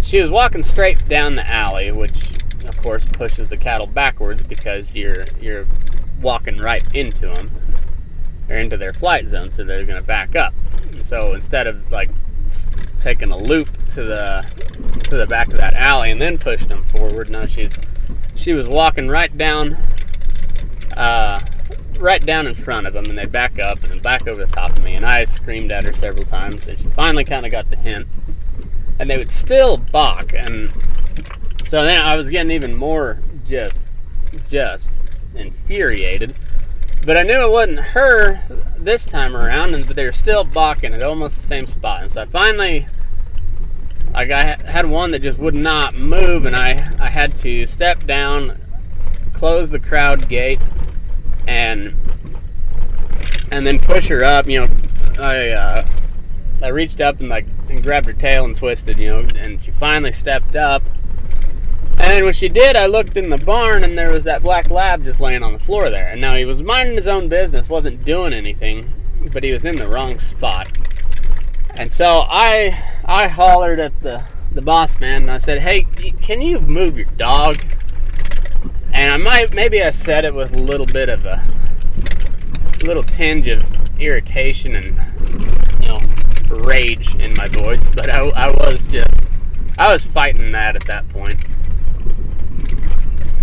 she 0.00 0.20
was 0.20 0.30
walking 0.30 0.62
straight 0.62 1.08
down 1.08 1.34
the 1.34 1.48
alley, 1.48 1.90
which 1.92 2.38
of 2.68 2.76
course, 2.76 3.06
pushes 3.06 3.48
the 3.48 3.56
cattle 3.56 3.86
backwards 3.86 4.42
because 4.42 4.94
you're 4.94 5.26
you're 5.40 5.66
walking 6.20 6.58
right 6.58 6.84
into 6.94 7.26
them 7.26 7.50
or 8.48 8.56
into 8.56 8.76
their 8.76 8.92
flight 8.92 9.26
zone, 9.26 9.50
so 9.50 9.64
they're 9.64 9.84
going 9.84 10.00
to 10.00 10.06
back 10.06 10.36
up. 10.36 10.54
And 10.92 11.04
so 11.04 11.32
instead 11.34 11.66
of 11.66 11.90
like 11.90 12.10
taking 13.00 13.30
a 13.30 13.36
loop 13.36 13.68
to 13.92 14.02
the 14.04 14.46
to 15.04 15.16
the 15.16 15.26
back 15.26 15.48
of 15.48 15.56
that 15.56 15.74
alley 15.74 16.10
and 16.10 16.20
then 16.20 16.38
pushing 16.38 16.68
them 16.68 16.84
forward, 16.84 17.30
no, 17.30 17.46
she 17.46 17.70
she 18.34 18.52
was 18.52 18.68
walking 18.68 19.08
right 19.08 19.36
down, 19.36 19.76
uh, 20.96 21.40
right 21.98 22.24
down 22.24 22.46
in 22.46 22.54
front 22.54 22.86
of 22.86 22.92
them, 22.94 23.04
and 23.06 23.18
they'd 23.18 23.32
back 23.32 23.58
up 23.58 23.82
and 23.82 23.92
then 23.92 24.00
back 24.00 24.26
over 24.26 24.44
the 24.44 24.52
top 24.52 24.70
of 24.76 24.82
me. 24.82 24.94
And 24.94 25.04
I 25.04 25.24
screamed 25.24 25.70
at 25.70 25.84
her 25.84 25.92
several 25.92 26.24
times, 26.24 26.68
and 26.68 26.78
she 26.78 26.88
finally 26.88 27.24
kind 27.24 27.44
of 27.44 27.52
got 27.52 27.70
the 27.70 27.76
hint. 27.76 28.06
And 28.98 29.08
they 29.08 29.16
would 29.16 29.30
still 29.30 29.76
balk, 29.76 30.32
and 30.32 30.72
so 31.66 31.84
then 31.84 32.00
I 32.00 32.16
was 32.16 32.30
getting 32.30 32.50
even 32.50 32.74
more 32.74 33.20
just, 33.46 33.78
just 34.46 34.86
infuriated. 35.34 36.34
But 37.04 37.16
I 37.16 37.22
knew 37.22 37.40
it 37.40 37.50
wasn't 37.50 37.78
her 37.78 38.40
this 38.76 39.04
time 39.04 39.36
around, 39.36 39.74
and 39.74 39.86
but 39.86 39.94
they 39.94 40.04
were 40.04 40.12
still 40.12 40.44
balking 40.44 40.94
at 40.94 41.02
almost 41.02 41.36
the 41.36 41.46
same 41.46 41.66
spot. 41.66 42.02
And 42.02 42.10
so 42.10 42.22
I 42.22 42.24
finally, 42.24 42.88
like 44.12 44.30
I 44.30 44.56
had 44.64 44.86
one 44.86 45.12
that 45.12 45.20
just 45.20 45.38
would 45.38 45.54
not 45.54 45.94
move, 45.94 46.44
and 46.44 46.56
I, 46.56 46.94
I 46.98 47.08
had 47.08 47.38
to 47.38 47.66
step 47.66 48.04
down, 48.04 48.60
close 49.32 49.70
the 49.70 49.78
crowd 49.78 50.28
gate, 50.28 50.58
and 51.48 51.94
and 53.50 53.66
then 53.66 53.80
push 53.80 54.08
her 54.08 54.22
up. 54.22 54.46
You 54.46 54.66
know, 54.66 54.68
I 55.18 55.48
uh, 55.48 55.88
I 56.62 56.68
reached 56.68 57.00
up 57.00 57.18
and 57.20 57.28
like 57.28 57.46
and 57.68 57.82
grabbed 57.82 58.06
her 58.06 58.12
tail 58.12 58.44
and 58.44 58.54
twisted. 58.54 58.98
You 58.98 59.08
know, 59.08 59.26
and 59.36 59.60
she 59.60 59.72
finally 59.72 60.12
stepped 60.12 60.54
up 60.54 60.82
and 61.98 62.24
when 62.24 62.32
she 62.32 62.48
did, 62.48 62.76
I 62.76 62.86
looked 62.86 63.16
in 63.16 63.28
the 63.28 63.38
barn 63.38 63.82
and 63.82 63.98
there 63.98 64.10
was 64.10 64.24
that 64.24 64.42
black 64.42 64.70
lab 64.70 65.04
just 65.04 65.20
laying 65.20 65.42
on 65.42 65.52
the 65.52 65.58
floor 65.58 65.90
there. 65.90 66.08
And 66.08 66.20
now 66.20 66.36
he 66.36 66.44
was 66.44 66.62
minding 66.62 66.96
his 66.96 67.08
own 67.08 67.28
business, 67.28 67.68
wasn't 67.68 68.04
doing 68.04 68.32
anything, 68.32 68.94
but 69.32 69.42
he 69.42 69.52
was 69.52 69.64
in 69.64 69.76
the 69.76 69.88
wrong 69.88 70.18
spot. 70.18 70.68
And 71.70 71.92
so 71.92 72.24
I 72.28 72.82
I 73.04 73.28
hollered 73.28 73.80
at 73.80 74.00
the 74.02 74.24
the 74.52 74.62
boss 74.62 74.98
man 75.00 75.22
and 75.22 75.30
I 75.30 75.38
said, 75.38 75.60
"Hey, 75.60 75.82
can 76.22 76.40
you 76.40 76.60
move 76.60 76.96
your 76.96 77.06
dog?" 77.16 77.58
And 78.98 79.12
I 79.12 79.16
might 79.16 79.54
maybe 79.54 79.80
I 79.80 79.90
said 79.90 80.24
it 80.24 80.34
with 80.34 80.52
a 80.52 80.58
little 80.58 80.84
bit 80.84 81.08
of 81.08 81.24
a 81.24 81.40
little 82.82 83.04
tinge 83.04 83.46
of 83.46 83.62
irritation 84.00 84.74
and 84.74 84.98
you 85.80 85.88
know 85.88 86.02
rage 86.50 87.14
in 87.14 87.32
my 87.34 87.46
voice, 87.46 87.86
but 87.94 88.10
I, 88.10 88.28
I 88.30 88.50
was 88.50 88.82
just 88.82 89.30
I 89.78 89.92
was 89.92 90.02
fighting 90.02 90.50
that 90.50 90.74
at 90.74 90.84
that 90.86 91.08
point. 91.10 91.44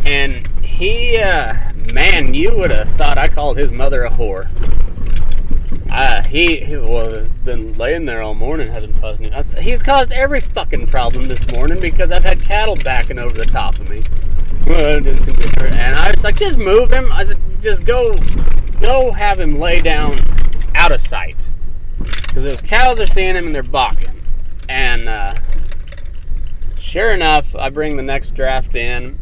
and 0.06 0.46
he, 0.58 1.18
uh, 1.18 1.56
man, 1.94 2.34
you 2.34 2.54
would 2.54 2.72
have 2.72 2.90
thought 2.96 3.18
I 3.18 3.30
called 3.30 3.58
his 3.58 3.72
mother 3.72 4.04
a 4.04 4.10
whore. 4.10 4.50
Uh, 5.90 6.22
he, 6.24 6.58
he 6.58 6.76
well, 6.76 7.28
been 7.46 7.78
laying 7.78 8.04
there 8.04 8.22
all 8.22 8.34
morning, 8.36 8.70
hasn't 8.70 9.00
caused 9.00 9.22
any. 9.22 9.62
He's 9.62 9.82
caused 9.82 10.12
every 10.12 10.42
fucking 10.42 10.88
problem 10.88 11.30
this 11.30 11.48
morning 11.52 11.80
because 11.80 12.12
I've 12.12 12.26
had 12.26 12.42
cattle 12.42 12.76
backing 12.76 13.18
over 13.18 13.38
the 13.38 13.46
top 13.46 13.80
of 13.80 13.88
me. 13.90 14.04
And 14.68 15.96
I 15.96 16.12
was 16.12 16.24
like, 16.24 16.38
just 16.38 16.58
move 16.58 16.92
him. 16.92 17.12
I 17.12 17.24
said, 17.24 17.40
just 17.62 17.86
go, 17.86 18.18
go 18.82 19.12
have 19.12 19.40
him 19.40 19.60
lay 19.60 19.82
down 19.82 20.20
out 20.74 20.92
of 20.92 21.02
sight. 21.02 21.38
Because 21.98 22.44
those 22.44 22.62
cows 22.62 23.00
are 23.00 23.08
seeing 23.08 23.36
him 23.36 23.48
and 23.48 23.56
they're 23.56 23.64
balking. 23.64 24.22
And 24.68 25.08
uh, 25.08 25.36
sure 26.78 27.12
enough, 27.12 27.56
I 27.56 27.70
bring 27.70 27.96
the 27.98 28.04
next 28.04 28.32
draft 28.32 28.76
in, 28.76 29.18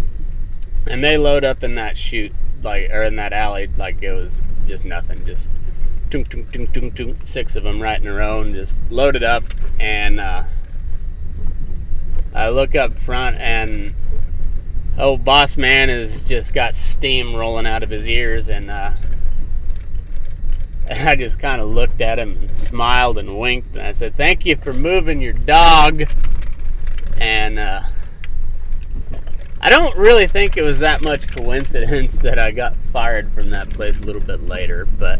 and 0.87 1.03
they 1.03 1.17
load 1.17 1.43
up 1.43 1.63
in 1.63 1.75
that 1.75 1.97
chute 1.97 2.33
like 2.63 2.89
or 2.91 3.03
in 3.03 3.15
that 3.17 3.33
alley 3.33 3.69
like 3.77 4.01
it 4.01 4.13
was 4.13 4.41
just 4.65 4.85
nothing 4.85 5.25
just 5.25 5.49
tunk, 6.09 6.29
tunk, 6.29 6.51
tunk, 6.51 6.73
tunk, 6.73 6.95
tunk, 6.95 7.17
six 7.23 7.55
of 7.55 7.63
them 7.63 7.81
right 7.81 7.99
in 7.99 8.07
a 8.07 8.13
row 8.13 8.41
and 8.41 8.55
just 8.55 8.79
loaded 8.89 9.23
up 9.23 9.43
and 9.79 10.19
uh, 10.19 10.43
i 12.33 12.49
look 12.49 12.75
up 12.75 12.97
front 12.99 13.37
and 13.37 13.93
oh 14.97 15.17
boss 15.17 15.57
man 15.57 15.89
has 15.89 16.21
just 16.21 16.53
got 16.53 16.75
steam 16.75 17.35
rolling 17.35 17.65
out 17.65 17.83
of 17.83 17.89
his 17.89 18.07
ears 18.07 18.49
and 18.49 18.69
uh, 18.69 18.91
and 20.87 21.09
I 21.09 21.15
just 21.15 21.39
kind 21.39 21.61
of 21.61 21.67
looked 21.69 22.01
at 22.01 22.19
him 22.19 22.37
and 22.37 22.55
smiled 22.55 23.17
and 23.17 23.39
winked 23.39 23.75
and 23.75 23.85
I 23.85 23.91
said, 23.91 24.15
"Thank 24.15 24.45
you 24.45 24.55
for 24.55 24.73
moving 24.73 25.21
your 25.21 25.33
dog." 25.33 26.03
And 27.17 27.59
uh, 27.59 27.83
I 29.61 29.69
don't 29.69 29.95
really 29.95 30.27
think 30.27 30.57
it 30.57 30.63
was 30.63 30.79
that 30.79 31.01
much 31.01 31.27
coincidence 31.29 32.19
that 32.19 32.39
I 32.39 32.51
got 32.51 32.75
fired 32.91 33.31
from 33.33 33.49
that 33.51 33.69
place 33.69 33.99
a 33.99 34.03
little 34.03 34.21
bit 34.21 34.43
later, 34.43 34.85
but 34.85 35.19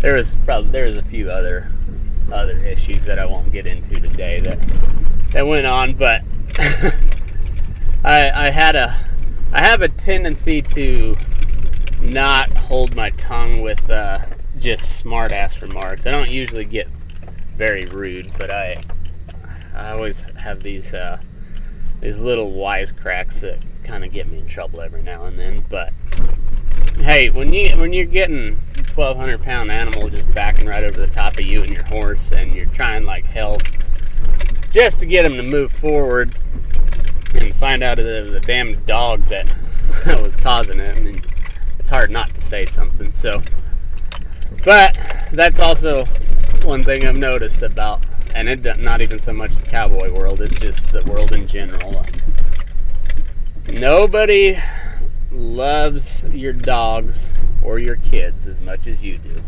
there 0.00 0.14
was 0.14 0.34
probably 0.44 0.70
there 0.70 0.86
was 0.86 0.96
a 0.96 1.02
few 1.02 1.30
other 1.30 1.70
other 2.32 2.58
issues 2.58 3.04
that 3.04 3.18
I 3.20 3.26
won't 3.26 3.52
get 3.52 3.66
into 3.66 3.94
today 4.00 4.40
that 4.40 4.58
that 5.32 5.46
went 5.46 5.66
on, 5.66 5.94
but 5.94 6.22
I, 8.04 8.46
I 8.46 8.50
had 8.50 8.74
a 8.74 8.98
have 9.76 9.82
a 9.82 9.94
tendency 9.94 10.62
to 10.62 11.14
not 12.00 12.48
hold 12.56 12.96
my 12.96 13.10
tongue 13.10 13.60
with 13.60 13.90
uh, 13.90 14.18
just 14.56 14.96
smart 14.96 15.32
ass 15.32 15.60
remarks. 15.60 16.06
I 16.06 16.12
don't 16.12 16.30
usually 16.30 16.64
get 16.64 16.88
very 17.58 17.84
rude, 17.84 18.32
but 18.38 18.50
I 18.50 18.80
I 19.74 19.90
always 19.90 20.20
have 20.38 20.62
these 20.62 20.94
uh, 20.94 21.18
these 22.00 22.20
little 22.20 22.52
wisecracks 22.52 23.40
that 23.40 23.58
kind 23.84 24.02
of 24.02 24.12
get 24.12 24.30
me 24.30 24.38
in 24.38 24.46
trouble 24.46 24.80
every 24.80 25.02
now 25.02 25.26
and 25.26 25.38
then. 25.38 25.62
But 25.68 25.92
hey, 27.00 27.28
when 27.28 27.52
you 27.52 27.76
when 27.76 27.92
you're 27.92 28.06
getting 28.06 28.56
1,200 28.94 29.42
pound 29.42 29.70
animal 29.70 30.08
just 30.08 30.32
backing 30.32 30.68
right 30.68 30.84
over 30.84 30.98
the 30.98 31.06
top 31.06 31.34
of 31.34 31.44
you 31.44 31.62
and 31.62 31.70
your 31.70 31.84
horse, 31.84 32.32
and 32.32 32.54
you're 32.54 32.64
trying 32.64 33.04
like 33.04 33.26
hell 33.26 33.58
just 34.70 34.98
to 35.00 35.04
get 35.04 35.26
him 35.26 35.36
to 35.36 35.42
move 35.42 35.70
forward, 35.70 36.34
and 37.34 37.54
find 37.54 37.82
out 37.82 37.98
that 37.98 38.06
it 38.06 38.24
was 38.24 38.34
a 38.34 38.40
damn 38.40 38.82
dog 38.86 39.26
that 39.26 39.46
was 40.20 40.36
causing 40.36 40.80
it, 40.80 40.96
I 40.96 41.00
mean, 41.00 41.22
it's 41.78 41.90
hard 41.90 42.10
not 42.10 42.34
to 42.34 42.40
say 42.40 42.66
something. 42.66 43.12
So, 43.12 43.42
but 44.64 44.98
that's 45.32 45.60
also 45.60 46.06
one 46.62 46.82
thing 46.82 47.06
I've 47.06 47.16
noticed 47.16 47.62
about, 47.62 48.04
and 48.34 48.48
it 48.48 48.80
not 48.80 49.00
even 49.00 49.18
so 49.18 49.32
much 49.32 49.56
the 49.56 49.66
cowboy 49.66 50.12
world; 50.12 50.40
it's 50.40 50.58
just 50.58 50.90
the 50.90 51.02
world 51.04 51.32
in 51.32 51.46
general. 51.46 52.04
Nobody 53.68 54.58
loves 55.30 56.24
your 56.32 56.52
dogs 56.52 57.32
or 57.62 57.78
your 57.78 57.96
kids 57.96 58.46
as 58.46 58.60
much 58.60 58.86
as 58.86 59.02
you 59.02 59.18
do. 59.18 59.42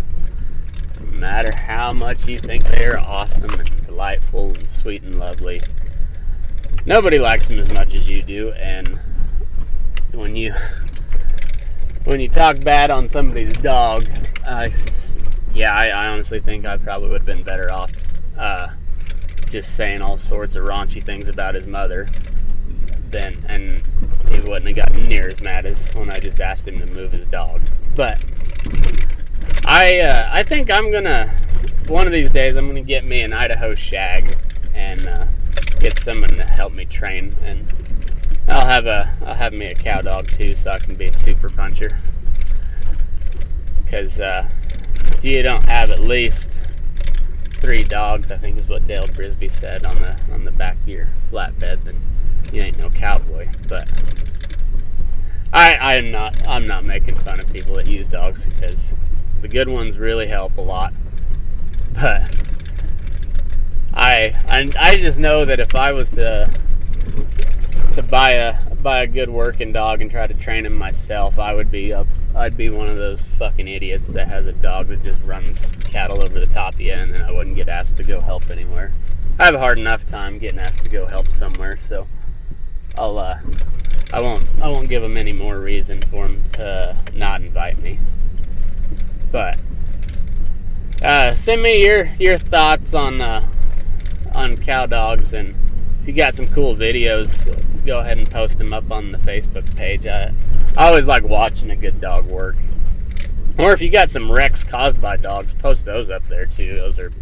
No 1.01 1.12
matter 1.12 1.53
how 1.53 1.93
much 1.93 2.26
you 2.28 2.39
think 2.39 2.64
they're 2.64 2.99
awesome 2.99 3.51
and 3.51 3.86
delightful 3.86 4.51
and 4.51 4.68
sweet 4.68 5.03
and 5.03 5.18
lovely, 5.18 5.62
nobody 6.84 7.18
likes 7.18 7.49
them 7.49 7.59
as 7.59 7.70
much 7.70 7.95
as 7.95 8.09
you 8.09 8.22
do. 8.22 8.53
And 8.53 8.99
when 10.12 10.36
you 10.36 10.54
when 12.04 12.20
you 12.20 12.28
talk 12.28 12.61
bad 12.61 12.90
on 12.90 13.09
somebody's 13.09 13.56
dog, 13.59 14.09
uh, 14.46 14.70
yeah, 15.52 15.74
I, 15.74 15.88
I, 15.88 16.06
honestly 16.06 16.40
think 16.40 16.64
I 16.64 16.78
probably 16.78 17.11
would 17.11 17.20
have 17.20 17.26
been 17.26 17.42
better 17.42 17.70
off 17.70 17.90
uh, 18.38 18.68
just 19.50 19.74
saying 19.74 20.00
all 20.00 20.16
sorts 20.16 20.56
of 20.56 20.64
raunchy 20.64 21.04
things 21.04 21.28
about 21.28 21.54
his 21.54 21.66
mother 21.66 22.09
then 23.11 23.44
and 23.48 23.82
he 24.30 24.40
wouldn't 24.40 24.66
have 24.66 24.76
gotten 24.76 25.09
near 25.09 25.28
as 25.28 25.40
mad 25.40 25.66
as 25.66 25.88
when 25.94 26.11
I 26.11 26.18
just 26.18 26.40
asked 26.40 26.68
him 26.68 26.78
to 26.80 26.86
move 26.86 27.12
his 27.12 27.26
dog. 27.26 27.62
But 27.94 28.18
I 29.64 30.00
uh, 30.00 30.28
I 30.30 30.42
think 30.42 30.70
I'm 30.70 30.90
gonna 30.90 31.34
one 31.86 32.06
of 32.06 32.12
these 32.12 32.30
days 32.30 32.56
I'm 32.56 32.66
gonna 32.66 32.82
get 32.82 33.04
me 33.04 33.22
an 33.22 33.32
Idaho 33.32 33.74
shag 33.74 34.36
and 34.74 35.09
uh, 35.09 35.26
get 35.80 35.98
someone 35.98 36.30
to 36.36 36.44
help 36.44 36.72
me 36.72 36.84
train 36.84 37.34
and 37.42 37.66
I'll 38.49 38.66
have 38.66 38.86
a 38.86 39.14
I'll 39.24 39.34
have 39.34 39.53
me 39.53 39.66
a 39.66 39.74
cow 39.74 40.01
dog 40.01 40.28
too 40.28 40.55
so 40.55 40.70
I 40.70 40.78
can 40.78 40.94
be 40.94 41.07
a 41.07 41.12
super 41.12 41.51
puncher 41.51 42.01
because 43.84 44.20
uh, 44.20 44.49
if 45.12 45.24
you 45.24 45.42
don't 45.42 45.68
have 45.68 45.90
at 45.90 46.01
least 46.01 46.61
three 47.61 47.84
dogs 47.84 48.30
I 48.30 48.36
think 48.36 48.57
is 48.57 48.68
what 48.68 48.86
Dale 48.86 49.07
Brisby 49.07 49.51
said 49.51 49.84
on 49.84 50.01
the 50.01 50.16
on 50.32 50.44
the 50.44 50.51
back 50.51 50.76
of 50.82 50.88
your 50.88 51.09
flatbed 51.30 51.84
then 51.84 52.01
you 52.53 52.62
ain't 52.62 52.78
no 52.78 52.90
cowboy. 52.90 53.49
But 53.68 53.88
I 55.53 55.76
I'm 55.76 56.11
not 56.11 56.46
I'm 56.46 56.66
not 56.66 56.84
making 56.84 57.16
fun 57.16 57.40
of 57.40 57.53
people 57.53 57.74
that 57.74 57.86
use 57.86 58.09
dogs 58.09 58.49
because 58.49 58.94
the 59.40 59.49
good 59.49 59.68
ones 59.68 59.99
really 59.99 60.26
help 60.26 60.57
a 60.59 60.62
lot. 60.62 60.92
But 61.92 62.30
I 63.92 64.34
I, 64.46 64.70
I 64.78 64.96
just 64.96 65.18
know 65.18 65.44
that 65.44 65.61
if 65.61 65.74
I 65.74 65.92
was 65.92 66.11
to 66.12 66.51
to 67.99 68.03
buy 68.05 68.30
a 68.30 68.74
buy 68.76 69.03
a 69.03 69.09
good 69.09 69.28
working 69.28 69.72
dog 69.72 70.01
and 70.01 70.09
try 70.09 70.24
to 70.24 70.34
train 70.34 70.64
him 70.64 70.72
myself, 70.72 71.36
I 71.36 71.53
would 71.53 71.68
be 71.68 71.90
a 71.90 72.07
I'd 72.32 72.57
be 72.57 72.70
one 72.70 72.88
of 72.88 72.96
those 72.96 73.22
fucking 73.22 73.66
idiots 73.66 74.12
that 74.12 74.28
has 74.28 74.46
a 74.46 74.53
dog 74.53 74.86
that 74.88 75.03
just 75.03 75.20
runs 75.22 75.59
cattle 75.80 76.22
over 76.22 76.38
the 76.38 76.46
top 76.46 76.74
of 76.74 76.80
you, 76.80 76.92
and 76.92 77.12
then 77.12 77.22
I 77.22 77.32
wouldn't 77.32 77.57
get 77.57 77.68
asked 77.68 77.96
to 77.96 78.05
go 78.05 78.20
help 78.20 78.51
anywhere. 78.51 78.92
I 79.40 79.46
have 79.46 79.57
a 79.57 79.59
hard 79.59 79.78
enough 79.78 80.07
time 80.07 80.38
getting 80.38 80.61
asked 80.61 80.84
to 80.84 80.88
go 80.88 81.07
help 81.07 81.32
somewhere, 81.32 81.76
so 81.76 82.07
I'll 82.96 83.18
uh, 83.18 83.40
I 84.12 84.20
won't 84.20 84.49
I 84.62 84.68
won't 84.68 84.88
give 84.88 85.03
them 85.03 85.16
any 85.16 85.32
more 85.32 85.59
reason 85.59 86.01
for 86.03 86.28
them 86.28 86.44
to 86.53 86.96
not 87.14 87.40
invite 87.40 87.82
me. 87.82 87.99
But 89.32 89.59
uh, 91.03 91.34
send 91.34 91.62
me 91.62 91.84
your 91.84 92.12
your 92.20 92.38
thoughts 92.38 92.94
on 92.94 93.20
uh, 93.20 93.44
on 94.32 94.57
cow 94.57 94.86
dogs 94.86 95.34
and 95.34 95.57
you 96.09 96.14
got 96.14 96.34
some 96.34 96.48
cool 96.48 96.74
videos, 96.74 97.44
go 97.84 97.98
ahead 97.98 98.16
and 98.16 98.30
post 98.30 98.56
them 98.56 98.72
up 98.72 98.90
on 98.90 99.12
the 99.12 99.18
Facebook 99.18 99.76
page. 99.76 100.06
I, 100.06 100.32
I 100.74 100.88
always 100.88 101.04
like 101.04 101.22
watching 101.22 101.70
a 101.70 101.76
good 101.76 102.00
dog 102.00 102.24
work. 102.24 102.56
Or 103.59 103.74
if 103.74 103.82
you 103.82 103.90
got 103.90 104.09
some 104.09 104.32
wrecks 104.32 104.64
caused 104.64 105.02
by 105.02 105.18
dogs, 105.18 105.52
post 105.52 105.84
those 105.84 106.09
up 106.09 106.26
there 106.26 106.46
too. 106.46 106.78
Those 106.78 106.98
are 106.98 107.12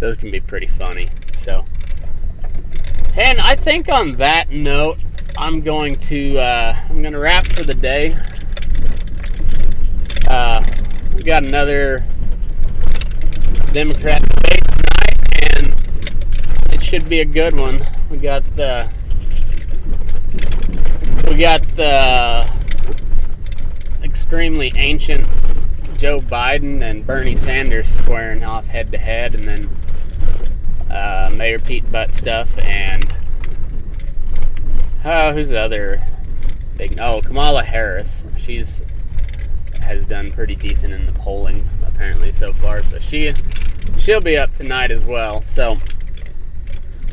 those 0.00 0.16
can 0.16 0.30
be 0.30 0.40
pretty 0.40 0.68
funny. 0.68 1.10
So 1.34 1.66
and 3.14 3.42
I 3.42 3.56
think 3.56 3.90
on 3.90 4.16
that 4.16 4.50
note, 4.50 4.98
I'm 5.36 5.60
going 5.60 5.98
to 6.02 6.38
uh, 6.38 6.76
I'm 6.88 7.02
going 7.02 7.12
to 7.12 7.18
wrap 7.18 7.46
for 7.46 7.62
the 7.62 7.74
day. 7.74 8.16
Uh, 10.26 10.64
we 11.14 11.24
got 11.24 11.44
another 11.44 12.06
Democrat 13.72 14.22
debate 14.22 14.62
tonight, 14.64 15.52
and 15.52 16.72
it 16.72 16.82
should 16.82 17.06
be 17.06 17.20
a 17.20 17.26
good 17.26 17.54
one. 17.54 17.86
We 18.10 18.16
got 18.16 18.42
the 18.56 18.88
we 21.26 21.36
got 21.36 21.60
the 21.76 22.48
extremely 24.02 24.72
ancient 24.76 25.26
Joe 25.96 26.20
Biden 26.20 26.82
and 26.82 27.06
Bernie 27.06 27.36
Sanders 27.36 27.88
squaring 27.88 28.44
off 28.44 28.66
head 28.68 28.92
to 28.92 28.98
head, 28.98 29.34
and 29.34 29.46
then 29.48 29.76
uh, 30.90 31.30
Mayor 31.34 31.58
Pete 31.58 31.90
Butt 31.92 32.14
stuff, 32.14 32.56
and 32.56 33.12
uh, 35.04 35.32
who's 35.32 35.50
the 35.50 35.58
other 35.58 36.02
big? 36.76 36.98
Oh, 36.98 37.20
Kamala 37.20 37.64
Harris. 37.64 38.26
She's 38.36 38.82
has 39.80 40.04
done 40.06 40.32
pretty 40.32 40.54
decent 40.54 40.92
in 40.92 41.06
the 41.06 41.12
polling 41.12 41.68
apparently 41.82 42.30
so 42.30 42.52
far. 42.52 42.82
So 42.82 42.98
she 42.98 43.34
she'll 43.96 44.20
be 44.20 44.36
up 44.36 44.54
tonight 44.54 44.90
as 44.90 45.04
well. 45.04 45.42
So 45.42 45.78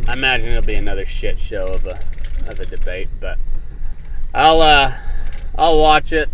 I 0.08 0.14
imagine 0.14 0.50
it'll 0.50 0.62
be 0.62 0.76
another 0.76 1.06
shit 1.06 1.40
show 1.40 1.66
of 1.68 1.86
a 1.86 2.00
of 2.48 2.60
a 2.60 2.66
debate, 2.66 3.10
but 3.20 3.38
I'll 4.34 4.62
uh, 4.62 4.94
I'll 5.58 5.80
watch 5.80 6.14
it, 6.14 6.30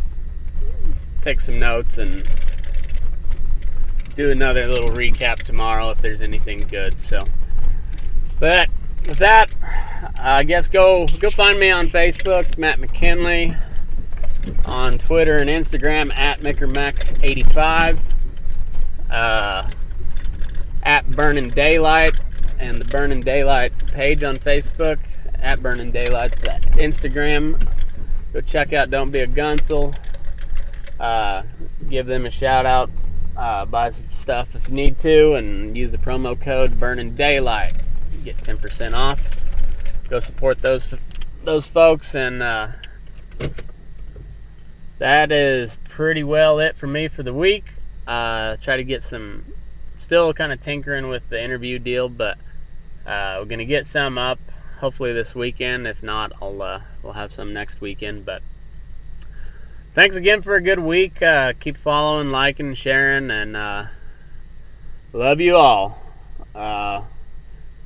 take 1.22 1.39
some 1.39 1.59
notes, 1.59 1.97
and 1.97 2.28
do 4.15 4.30
another 4.30 4.67
little 4.67 4.89
recap 4.89 5.43
tomorrow 5.43 5.89
if 5.91 6.01
there's 6.01 6.22
anything 6.22 6.67
good. 6.67 6.99
So, 6.99 7.28
but 8.39 8.69
with 9.07 9.19
that, 9.19 9.49
I 10.17 10.43
guess 10.43 10.67
go 10.67 11.07
go 11.19 11.30
find 11.30 11.59
me 11.59 11.69
on 11.69 11.88
Facebook, 11.88 12.57
Matt 12.57 12.80
McKinley, 12.80 13.55
on 14.65 14.97
Twitter 14.97 15.38
and 15.38 15.49
Instagram 15.49 16.13
at 16.15 16.41
MickerMac85, 16.41 17.99
uh, 19.09 19.69
at 20.84 21.11
Burning 21.11 21.49
Daylight, 21.49 22.15
and 22.62 22.80
the 22.80 22.86
Burning 22.86 23.22
Daylight 23.22 23.74
page 23.88 24.24
on 24.24 24.38
Facebook 24.38 24.99
at 25.36 25.62
Burning 25.62 25.91
Daylight's 25.91 26.39
Instagram. 26.78 27.62
Go 28.32 28.41
check 28.41 28.72
out 28.72 28.89
Don't 28.89 29.12
Be 29.12 29.20
a 29.20 29.28
Gunsel. 29.28 29.95
Uh, 30.99 31.43
give 31.89 32.05
them 32.05 32.26
a 32.26 32.30
shout 32.30 32.66
out 32.66 32.89
uh, 33.36 33.66
buy 33.66 33.89
some 33.89 34.07
stuff 34.14 34.49
if 34.55 34.68
you 34.68 34.76
need 34.76 34.99
to, 34.99 35.34
and 35.34 35.78
use 35.78 35.91
the 35.91 35.97
promo 35.97 36.39
code 36.39 36.80
Burning 36.80 37.16
Daylight. 37.16 37.74
Get 38.24 38.38
10% 38.38 38.93
off. 38.93 39.20
Go 40.09 40.20
support 40.20 40.62
those 40.62 40.88
those 41.43 41.66
folks, 41.66 42.14
and 42.14 42.43
uh, 42.43 42.68
that 44.99 45.32
is 45.32 45.78
pretty 45.89 46.24
well 46.24 46.59
it 46.59 46.78
for 46.78 46.88
me 46.88 47.07
for 47.07 47.24
the 47.24 47.34
week. 47.34 47.66
Uh, 48.05 48.57
try 48.57 48.78
to 48.78 48.84
get 48.84 49.01
some, 49.01 49.45
still 49.97 50.34
kind 50.34 50.51
of 50.51 50.62
tinkering 50.62 51.07
with 51.07 51.28
the 51.30 51.41
interview 51.41 51.80
deal, 51.80 52.09
but 52.09 52.38
uh, 53.06 53.38
we're 53.39 53.45
gonna 53.45 53.66
get 53.66 53.88
some 53.88 54.18
up 54.18 54.39
hopefully 54.80 55.14
this 55.14 55.34
weekend. 55.36 55.88
If 55.88 56.04
not, 56.04 56.34
I'll 56.41 56.62
uh, 56.62 56.82
we'll 57.02 57.14
have 57.14 57.32
some 57.32 57.54
next 57.54 57.82
weekend, 57.82 58.26
but 58.26 58.41
thanks 59.93 60.16
again 60.16 60.41
for 60.41 60.56
a 60.56 60.62
good 60.62 60.80
week. 60.80 61.22
Uh, 61.22 61.54
keep 61.60 61.78
following, 61.78 62.32
liking, 62.32 62.74
sharing, 62.74 63.32
and 63.32 63.56
uh, 63.56 63.86
love 65.14 65.39
you 65.39 65.56
all. 65.56 66.02
Uh, 66.54 67.04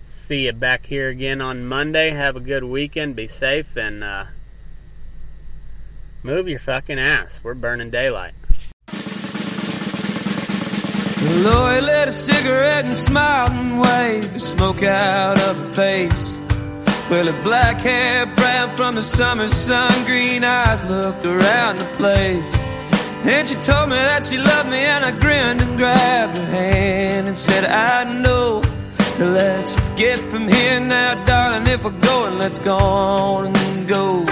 see 0.01 0.45
you 0.45 0.53
back 0.53 0.85
here 0.87 1.09
again 1.09 1.41
on 1.41 1.65
Monday. 1.65 2.11
Have 2.11 2.35
a 2.35 2.39
good 2.39 2.63
weekend. 2.63 3.15
Be 3.15 3.27
safe 3.27 3.75
and 3.75 4.03
uh, 4.03 4.25
move 6.23 6.47
your 6.47 6.59
fucking 6.59 6.97
ass. 6.97 7.41
We're 7.43 7.53
burning 7.53 7.91
daylight. 7.91 8.33
Lorrie 11.43 11.81
lit 11.81 12.07
a 12.07 12.11
cigarette 12.11 12.85
and 12.85 12.95
smiled 12.95 13.51
and 13.51 13.79
waved 13.79 14.33
the 14.33 14.39
smoke 14.39 14.83
out 14.83 15.37
of 15.49 15.57
her 15.57 15.73
face. 15.73 16.37
Well, 17.09 17.25
her 17.25 17.43
black 17.43 17.81
hair 17.81 18.25
brown 18.25 18.75
from 18.75 18.95
the 18.95 19.03
summer 19.03 19.47
sun, 19.47 20.05
green 20.05 20.43
eyes 20.43 20.83
looked 20.89 21.25
around 21.25 21.77
the 21.77 21.85
place. 21.97 22.63
And 23.25 23.47
she 23.47 23.55
told 23.55 23.89
me 23.89 23.95
that 23.95 24.23
she 24.23 24.37
loved 24.37 24.69
me, 24.69 24.77
and 24.77 25.03
I 25.03 25.11
grinned 25.19 25.61
and 25.61 25.77
grabbed 25.77 26.37
her 26.37 26.45
hand 26.45 27.27
and 27.27 27.37
said, 27.37 27.65
I 27.65 28.03
know. 28.21 28.61
Let's 29.17 29.77
get 29.95 30.19
from 30.29 30.47
here 30.47 30.79
now, 30.79 31.25
darling. 31.25 31.65
If 31.67 31.85
we're 31.85 31.99
going, 32.01 32.37
let's 32.37 32.59
go 32.59 32.77
on 32.77 33.55
and 33.55 33.87
go. 33.87 34.25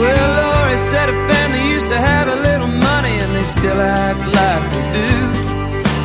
Well, 0.00 0.30
Lorrie 0.38 0.78
said 0.78 1.08
her 1.12 1.20
family 1.28 1.62
used 1.74 1.88
to 1.88 1.98
have 1.98 2.26
a 2.28 2.38
little 2.48 2.72
money 2.90 3.14
and 3.22 3.30
they 3.34 3.46
still 3.58 3.80
act 3.80 4.22
like 4.38 4.64
they 4.72 4.84
do. 5.00 5.12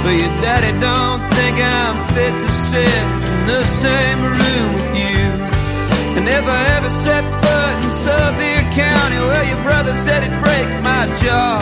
But 0.04 0.16
your 0.22 0.34
daddy 0.41 0.74
don't 0.82 1.22
think 1.38 1.56
I'm 1.62 1.96
fit 2.14 2.34
to 2.44 2.50
sit 2.52 3.04
in 3.30 3.48
the 3.48 3.64
same 3.64 4.20
room 4.22 4.68
with 4.74 4.89
you. 4.98 5.54
I 6.46 6.78
ever 6.78 6.89
set 6.89 7.24
foot 7.24 7.76
in 7.86 7.91
Sevier 7.91 8.64
County, 8.76 9.18
well, 9.18 9.46
your 9.48 9.62
brother 9.64 9.96
said 9.96 10.24
it'd 10.24 10.38
break 10.44 10.68
my 10.84 11.08
jaw. 11.24 11.58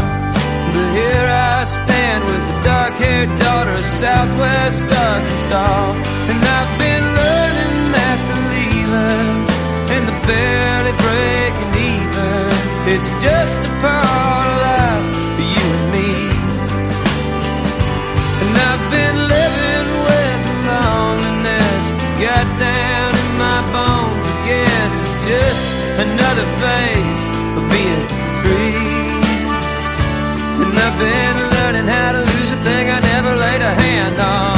But 0.74 0.88
here 0.98 1.28
I 1.30 1.64
stand 1.64 2.24
with 2.26 2.42
a 2.42 2.58
dark-haired 2.66 3.30
daughter 3.40 3.72
of 3.72 3.86
Southwest 3.86 4.90
Arkansas, 4.90 5.94
and 6.32 6.40
I've 6.42 6.74
been 6.80 7.06
learning 7.20 7.76
that 7.94 8.20
believing 8.32 9.38
in 9.96 10.02
the 10.10 10.18
barely 10.26 10.94
breaking. 10.98 11.71
It's 12.84 13.10
just 13.22 13.60
a 13.60 13.72
part 13.80 14.48
of 14.50 14.58
life 14.68 15.06
for 15.38 15.46
you 15.54 15.66
and 15.78 15.88
me. 15.94 16.12
And 18.42 18.54
I've 18.70 18.86
been 18.90 19.18
living 19.36 19.88
with 20.10 20.42
loneliness. 20.66 21.84
It's 21.94 22.12
got 22.18 22.48
down 22.58 23.10
in 23.22 23.30
my 23.38 23.60
bones. 23.70 24.26
I 24.26 24.36
guess 24.50 24.92
it's 25.04 25.18
just 25.30 25.64
another 26.06 26.48
phase 26.62 27.24
of 27.58 27.64
being 27.70 28.04
free. 28.42 28.82
And 30.62 30.74
I've 30.86 30.98
been 30.98 31.38
learning 31.56 31.88
how 31.88 32.12
to 32.14 32.22
lose 32.34 32.52
a 32.52 32.60
thing 32.66 32.90
I 32.90 33.00
never 33.00 33.36
laid 33.36 33.62
a 33.62 33.74
hand 33.86 34.20
on 34.20 34.51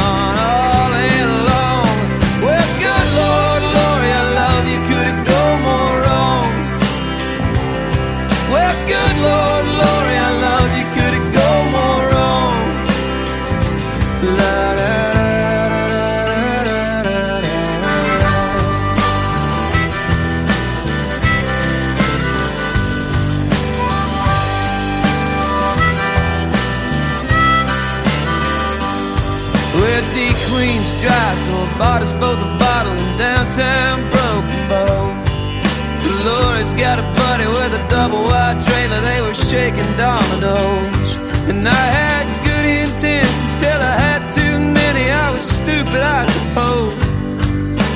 a 38.14 38.22
wide 38.28 38.60
trailer, 38.66 39.00
they 39.10 39.20
were 39.26 39.38
shaking 39.50 39.90
dominoes. 39.96 41.08
And 41.50 41.60
I 41.66 41.84
had 42.00 42.24
good 42.48 42.66
intentions, 42.82 43.52
still 43.58 43.80
I 43.92 43.94
had 44.06 44.22
too 44.38 44.54
many, 44.80 45.04
I 45.10 45.26
was 45.34 45.46
stupid, 45.60 46.02
I 46.18 46.22
suppose. 46.36 46.94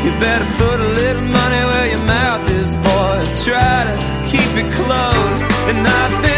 You 0.05 0.11
better 0.27 0.49
put 0.63 0.79
a 0.89 0.91
little 1.01 1.27
money 1.41 1.63
where 1.71 1.87
your 1.95 2.05
mouth 2.17 2.45
is, 2.61 2.71
boy. 2.87 3.17
Try 3.47 3.77
to 3.91 3.97
keep 4.31 4.51
it 4.63 4.69
closed. 4.81 5.45
And 5.71 5.81
I've 5.87 6.17
been 6.23 6.38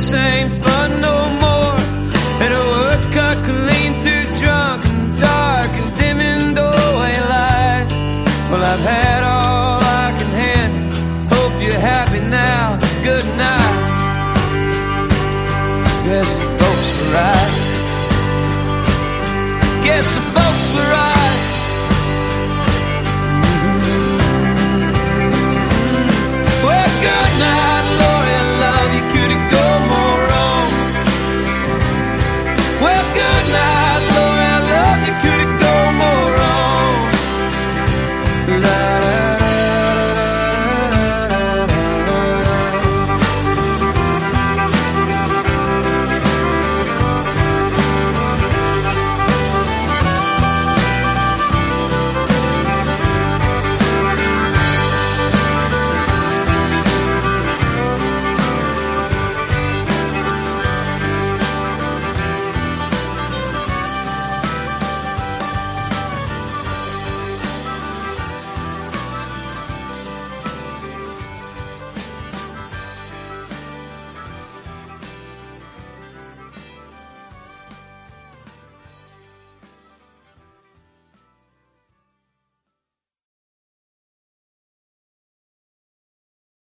and 0.00 0.39